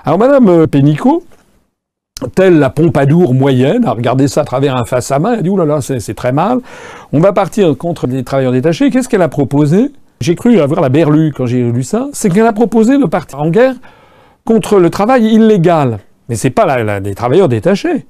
[0.03, 1.23] Alors, Madame euh, Pénicaud,
[2.35, 5.41] telle la Pompadour moyenne, a regardé ça à travers un face à main, elle a
[5.41, 6.59] dit, oulala, c'est très mal,
[7.11, 8.89] on va partir contre les travailleurs détachés.
[8.89, 9.91] Qu'est-ce qu'elle a proposé?
[10.19, 13.39] J'ai cru avoir la berlue quand j'ai lu ça, c'est qu'elle a proposé de partir
[13.39, 13.73] en guerre
[14.45, 15.99] contre le travail illégal.
[16.29, 18.05] Mais c'est pas la, des travailleurs détachés.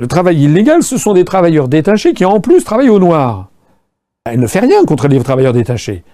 [0.00, 3.50] Le travail illégal, ce sont des travailleurs détachés qui en plus travaillent au noir.
[4.24, 6.04] Elle ne fait rien contre les travailleurs détachés.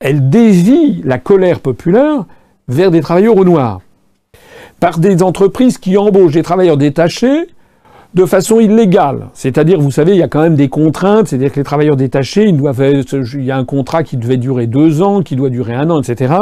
[0.00, 2.24] Elle dévie la colère populaire
[2.66, 3.80] vers des travailleurs au noir.
[4.80, 7.46] Par des entreprises qui embauchent des travailleurs détachés
[8.14, 9.28] de façon illégale.
[9.34, 12.46] C'est-à-dire, vous savez, il y a quand même des contraintes, c'est-à-dire que les travailleurs détachés,
[12.46, 15.74] ils doivent, il y a un contrat qui devait durer deux ans, qui doit durer
[15.74, 16.34] un an, etc.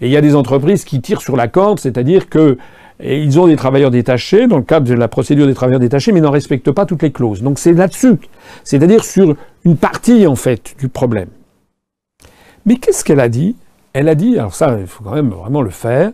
[0.00, 2.58] Et il y a des entreprises qui tirent sur la corde, c'est-à-dire que
[3.02, 6.20] ils ont des travailleurs détachés dans le cadre de la procédure des travailleurs détachés, mais
[6.20, 7.42] n'en respectent pas toutes les clauses.
[7.42, 8.16] Donc c'est là-dessus,
[8.64, 11.28] c'est-à-dire sur une partie en fait du problème.
[12.64, 13.56] Mais qu'est-ce qu'elle a dit?
[13.92, 16.10] Elle a dit, alors ça, il faut quand même vraiment le faire,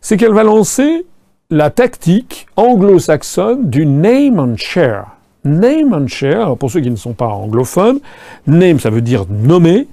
[0.00, 1.06] c'est qu'elle va lancer
[1.50, 5.06] la tactique anglo-saxonne du name and share.
[5.44, 8.00] Name and share, alors pour ceux qui ne sont pas anglophones,
[8.46, 9.88] name ça veut dire nommer,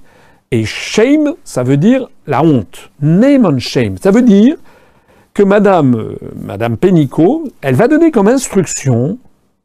[0.50, 2.90] et shame ça veut dire la honte.
[3.00, 4.56] Name and shame, ça veut dire
[5.36, 9.18] que Madame, euh, Madame Pénicaud, elle va donner comme instruction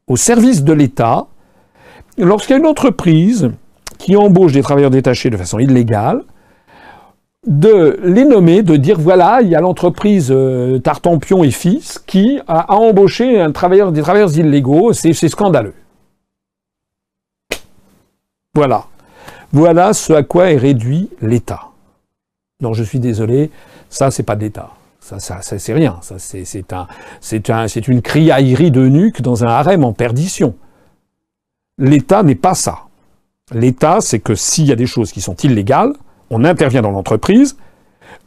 [0.06, 1.26] au service de l'État,
[2.18, 3.50] lorsqu'il y a une entreprise
[3.96, 6.24] qui embauche des travailleurs détachés de façon illégale,
[7.46, 12.38] de les nommer, de dire voilà, il y a l'entreprise euh, Tartampion et Fils qui
[12.46, 13.52] a, embauché des
[14.02, 15.74] travailleurs illégaux, c'est scandaleux.
[18.54, 18.84] Voilà.
[19.52, 21.62] Voilà ce à quoi est réduit l'État.
[22.60, 23.50] Non, je suis désolé,
[23.88, 24.68] ça c'est pas de l'État.
[25.02, 25.98] Ça, c'est rien.
[26.00, 26.86] Ça, c'est un,
[27.48, 30.54] un, une criaillerie de nuque dans un harem en perdition.
[31.76, 32.84] L'État n'est pas ça.
[33.52, 35.92] L'État, c'est que s'il y a des choses qui sont illégales,
[36.30, 37.56] on intervient dans l'entreprise,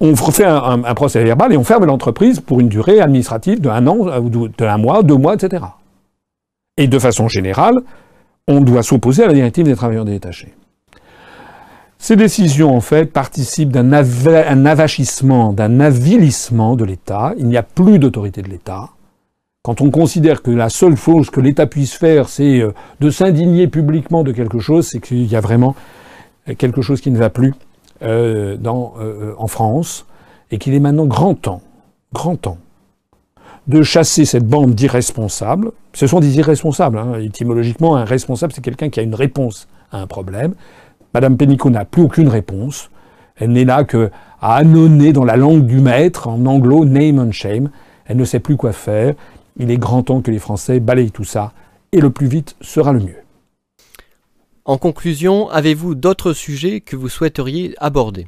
[0.01, 3.87] on fait un, procès verbal et on ferme l'entreprise pour une durée administrative de un
[3.87, 5.63] an, de un mois, deux mois, etc.
[6.75, 7.79] Et de façon générale,
[8.47, 10.53] on doit s'opposer à la directive des travailleurs détachés.
[12.05, 17.33] Ces décisions, en fait, participent d'un avachissement, d'un avilissement de l'État.
[17.39, 18.89] Il n'y a plus d'autorité de l'État.
[19.63, 23.67] Quand on considère que la seule chose que l'État puisse faire, c'est euh, de s'indigner
[23.67, 25.75] publiquement de quelque chose, c'est qu'il y a vraiment
[26.59, 27.55] quelque chose qui ne va plus
[28.03, 30.05] euh, euh, en France,
[30.51, 31.63] et qu'il est maintenant grand temps,
[32.13, 32.59] grand temps,
[33.65, 35.71] de chasser cette bande d'irresponsables.
[35.93, 36.99] Ce sont des irresponsables.
[36.99, 37.19] Hein.
[37.19, 40.53] Étymologiquement, un responsable, c'est quelqu'un qui a une réponse à un problème.
[41.15, 42.89] Madame Pénicaud n'a plus aucune réponse.
[43.37, 44.11] Elle n'est là que
[44.41, 47.69] à annonner dans la langue du maître, en anglo, name and shame.
[48.05, 49.13] Elle ne sait plus quoi faire.
[49.57, 51.53] Il est grand temps que les Français balayent tout ça,
[51.93, 53.15] et le plus vite sera le mieux.
[54.65, 58.27] En conclusion, avez-vous d'autres sujets que vous souhaiteriez aborder?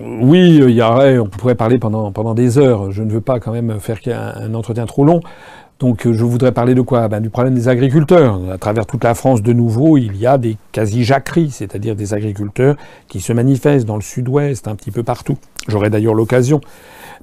[0.00, 2.90] Oui, il y aurait, on pourrait parler pendant, pendant des heures.
[2.90, 5.20] Je ne veux pas quand même faire un, entretien trop long.
[5.82, 7.08] Donc je voudrais parler de quoi?
[7.08, 8.38] Ben, Du problème des agriculteurs.
[8.52, 12.76] À travers toute la France, de nouveau, il y a des quasi-jacqueries, c'est-à-dire des agriculteurs
[13.08, 15.38] qui se manifestent dans le sud-ouest, un petit peu partout.
[15.66, 16.60] J'aurai d'ailleurs l'occasion,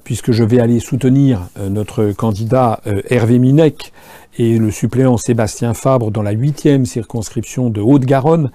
[0.04, 3.94] puisque je vais aller soutenir euh, notre candidat euh, Hervé Minec,
[4.38, 8.50] et le suppléant Sébastien Fabre dans la huitième circonscription de Haute-Garonne.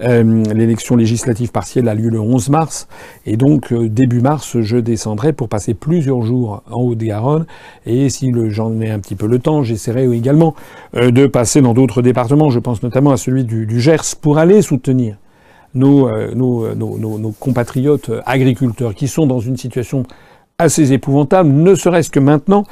[0.00, 2.88] Euh, l'élection législative partielle a lieu le 11 mars
[3.24, 7.46] et donc euh, début mars je descendrai pour passer plusieurs jours en Haute-Garonne
[7.86, 10.54] et si j'en ai un petit peu le temps j'essaierai également
[10.96, 14.60] euh, de passer dans d'autres départements, je pense notamment à celui du, Gers pour aller
[14.60, 15.16] soutenir
[15.74, 16.10] nos,
[17.40, 20.04] compatriotes agriculteurs qui sont dans une situation
[20.58, 22.64] assez épouvantable, ne serait-ce que maintenant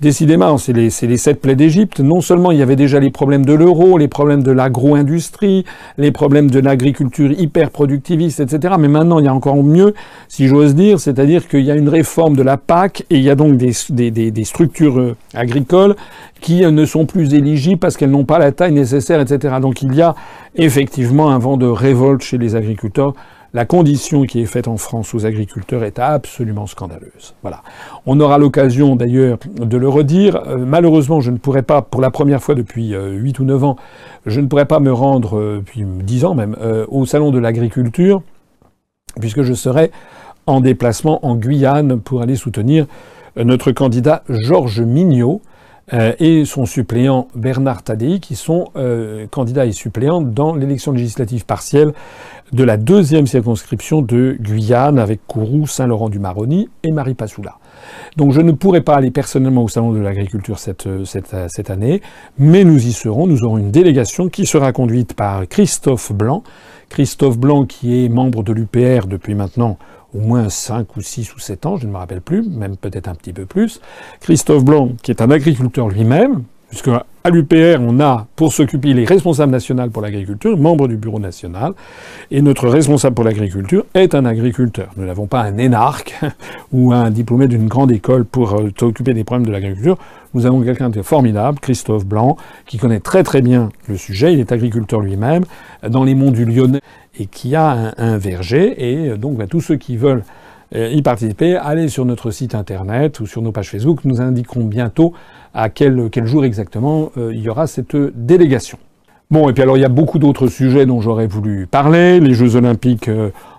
[0.00, 2.00] Décidément, c'est les, sept plaies d'Égypte.
[2.00, 5.64] Non seulement il y avait déjà les problèmes de l'euro, les problèmes de l'agro-industrie,
[5.98, 8.74] les problèmes de l'agriculture hyper productiviste, etc.
[8.78, 9.94] Mais maintenant, il y a encore mieux,
[10.28, 13.30] si j'ose dire, c'est-à-dire qu'il y a une réforme de la PAC et il y
[13.30, 15.94] a donc des structures euh, agricoles
[16.40, 19.54] qui euh, ne sont plus éligibles parce qu'elles n'ont pas la taille nécessaire, etc.
[19.62, 20.16] Donc il y a
[20.56, 23.14] effectivement un vent de révolte chez les agriculteurs
[23.54, 27.34] la condition qui est faite en France aux agriculteurs est absolument scandaleuse.
[27.42, 27.62] Voilà.
[28.04, 30.42] On aura l'occasion d'ailleurs de le redire.
[30.48, 33.64] Euh, malheureusement, je ne pourrais pas, pour la première fois depuis 8 euh, ou 9
[33.64, 33.76] ans,
[34.26, 36.56] je ne pourrais pas me rendre, euh, depuis 10 ans même,
[36.88, 38.22] au Salon de l'agriculture,
[39.20, 39.92] puisque je serai
[40.46, 42.86] en déplacement en Guyane pour aller soutenir
[43.36, 45.40] notre candidat Georges Mignot,
[45.92, 51.44] euh, et son suppléant Bernard Tadei, qui sont euh, candidats et suppléants dans l'élection législative
[51.44, 51.92] partielle
[52.52, 57.58] de la deuxième circonscription de Guyane, avec Kourou, Saint-Laurent-du-Maroni et Marie Passoula.
[58.16, 62.00] Donc je ne pourrai pas aller personnellement au Salon de l'Agriculture cette, cette année,
[62.38, 63.26] mais nous y serons.
[63.26, 66.42] Nous aurons une délégation qui sera conduite par Christophe Blanc.
[66.88, 69.78] Christophe Blanc qui est membre de l'UPR depuis maintenant
[70.14, 73.08] au moins 5 ou 6 ou 7 ans, je ne me rappelle plus, même peut-être
[73.08, 73.80] un petit peu plus.
[74.20, 79.04] Christophe Blanc, qui est un agriculteur lui-même, puisque à l'UPR, on a pour s'occuper les
[79.04, 81.72] responsables nationaux pour l'agriculture, membres du bureau national,
[82.30, 84.88] et notre responsable pour l'agriculture est un agriculteur.
[84.96, 86.20] Nous n'avons pas un énarque
[86.72, 89.96] ou un diplômé d'une grande école pour euh, s'occuper des problèmes de l'agriculture.
[90.34, 92.36] Nous avons quelqu'un de formidable, Christophe Blanc,
[92.66, 94.32] qui connaît très très bien le sujet.
[94.32, 95.44] Il est agriculteur lui-même
[95.88, 96.80] dans les monts du Lyonnais
[97.18, 98.74] et qui a un, verger.
[98.78, 100.24] Et euh, donc, bah, tous ceux qui veulent
[100.74, 104.00] euh, y participer, allez sur notre site internet ou sur nos pages Facebook.
[104.04, 105.12] Nous indiquerons bientôt
[105.52, 108.78] à quel, quel jour exactement euh, il y aura cette délégation.
[109.30, 112.20] Bon, et puis alors il y a beaucoup d'autres sujets dont j'aurais voulu parler.
[112.20, 113.10] Les Jeux Olympiques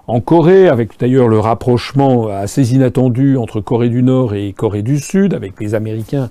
[0.07, 4.99] en Corée, avec d'ailleurs le rapprochement assez inattendu entre Corée du Nord et Corée du
[4.99, 6.29] Sud, avec les Américains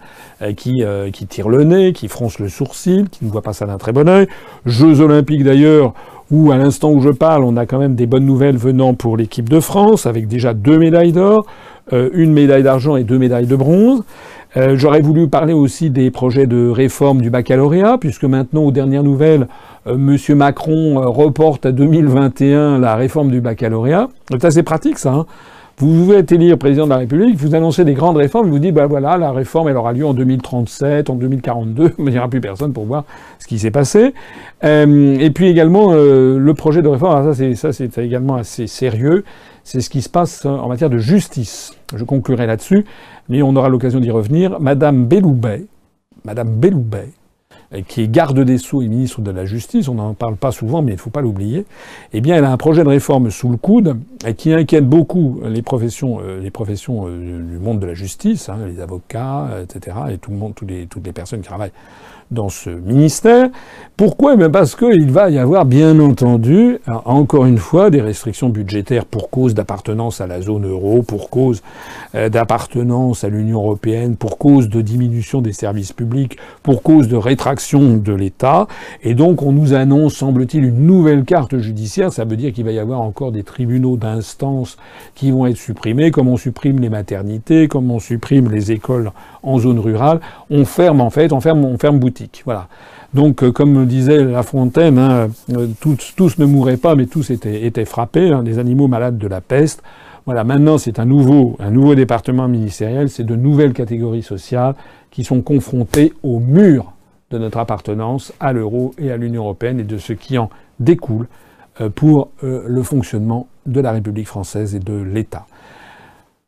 [0.57, 3.77] qui, qui tirent le nez, qui froncent le sourcil, qui ne voient pas ça d'un
[3.77, 4.29] très bon oeil.
[4.67, 5.95] Jeux Olympiques d'ailleurs
[6.31, 9.17] où à l'instant où je parle, on a quand même des bonnes nouvelles venant pour
[9.17, 11.47] l'équipe de France, avec déjà deux médailles d'or,
[11.93, 14.03] euh, une médaille d'argent et deux médailles de bronze.
[14.57, 19.03] Euh, j'aurais voulu parler aussi des projets de réforme du baccalauréat, puisque maintenant, aux dernières
[19.03, 19.49] nouvelles,
[19.87, 20.37] euh, M.
[20.37, 24.09] Macron reporte à 2021 la réforme du baccalauréat.
[24.31, 25.13] C'est assez pratique, ça.
[25.13, 25.27] Hein
[25.79, 28.87] vous êtes élire président de la République, vous annoncez des grandes réformes, vous dites, ben
[28.87, 32.73] voilà, la réforme, elle aura lieu en 2037, en 2042, il n'y aura plus personne
[32.73, 33.05] pour voir
[33.41, 34.15] ce qui s'est passé.
[34.63, 38.69] Euh, et puis également, euh, le projet de réforme, ça c'est, ça c'est également assez
[38.69, 39.25] sérieux,
[39.65, 41.75] c'est ce qui se passe en matière de justice.
[41.97, 42.85] Je conclurai là-dessus,
[43.29, 44.61] mais on aura l'occasion d'y revenir.
[44.61, 45.67] Madame Belloubet,
[46.25, 47.09] Madame Belloubet,
[47.83, 50.83] qui est garde des Sceaux et ministre de la Justice, on n'en parle pas souvent,
[50.83, 51.65] mais il ne faut pas l'oublier,
[52.13, 53.97] eh bien, elle a un projet de réforme sous le coude
[54.37, 58.59] qui inquiète beaucoup les professions, euh, les professions euh, du monde de la justice, hein,
[58.67, 61.73] les avocats, etc., et tout le monde, toutes les personnes qui travaillent
[62.31, 63.51] dans ce ministère.
[63.97, 64.35] Pourquoi?
[64.35, 69.31] Eh Parce qu'il va y avoir, bien entendu, encore une fois, des restrictions budgétaires pour
[69.31, 71.63] cause d'appartenance à la zone euro, pour cause
[72.17, 77.17] euh, d'appartenance à l'Union européenne, pour cause de diminution des services publics, pour cause de
[77.17, 78.67] rétraction de l'État.
[79.05, 82.13] Et donc, on nous annonce, semble-t-il, une nouvelle carte judiciaire.
[82.13, 84.77] Ça veut dire qu'il va y avoir encore des tribunaux d'instance
[85.15, 89.13] qui vont être supprimés, comme on supprime les maternités, comme on supprime les écoles
[89.45, 90.21] en zone rurale.
[90.51, 92.43] On ferme, en fait, on ferme, on ferme boutique.
[92.45, 92.69] Voilà.
[93.15, 97.85] Donc, euh, comme disait La Fontaine, hein, euh, tous, ne mouraient pas, mais tous étaient,
[97.85, 99.83] frappés, hein, des animaux malades de la peste.
[100.27, 104.75] Voilà, maintenant c'est un nouveau, un nouveau département ministériel, c'est de nouvelles catégories sociales
[105.11, 106.93] qui sont confrontées au mur
[107.31, 110.49] de notre appartenance à l'euro et à l'Union européenne et de ce qui en
[110.81, 111.29] découle
[111.81, 115.47] euh, pour le fonctionnement de la République française et de l'État.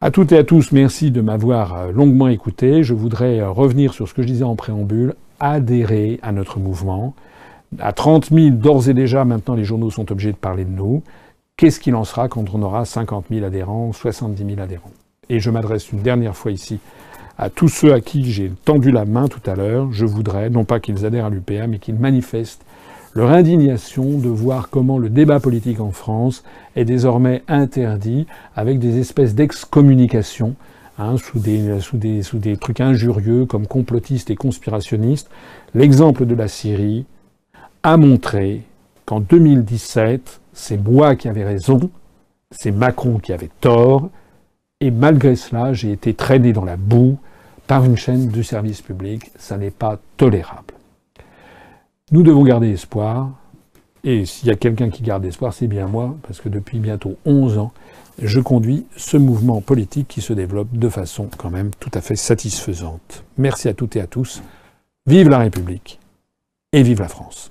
[0.03, 2.83] À toutes et à tous, merci de m'avoir longuement écouté.
[2.83, 7.15] Je voudrais revenir sur ce que je disais en préambule adhérer à notre mouvement.
[7.79, 11.03] À 30 000, d'ores et déjà, maintenant, les journaux sont obligés de parler de nous.
[11.57, 14.93] Qu'est-ce qu'il en sera quand on aura 50 000 adhérents, 70 000 adhérents?
[15.31, 16.79] Et je m'adresse une dernière fois ici
[17.39, 19.93] à tous ceux à qui j'ai tendu la main tout à l'heure.
[19.93, 22.66] Je voudrais, non pas qu'ils adhèrent à l'UPA, mais qu'ils manifestent
[23.17, 26.45] leur indignation de voir comment le débat politique en France
[26.77, 30.55] est désormais interdit avec des espèces d'excommunication
[30.99, 35.29] Hein, sous, des, trucs injurieux comme complotistes et conspirationnistes,
[35.75, 37.05] l'exemple de la Syrie
[37.83, 38.63] a montré
[39.05, 41.91] qu'en 2017, c'est moi qui avais raison,
[42.51, 44.09] c'est Macron qui avait tort,
[44.81, 47.19] et malgré cela, j'ai été traîné dans la boue
[47.67, 49.31] par une chaîne du service public.
[49.37, 50.66] Ça n'est pas tolérable.
[52.13, 53.33] Nous devons garder espoir,
[54.05, 57.17] et s'il y a quelqu'un qui garde espoir, c'est bien moi, parce que depuis bientôt
[57.25, 57.73] 11 ans,
[58.23, 62.15] je conduis ce mouvement politique qui se développe de façon quand même tout à fait
[62.15, 63.25] satisfaisante.
[63.39, 64.41] Merci à toutes et à tous.
[65.07, 65.99] Vive la République
[66.73, 67.51] et vive la France.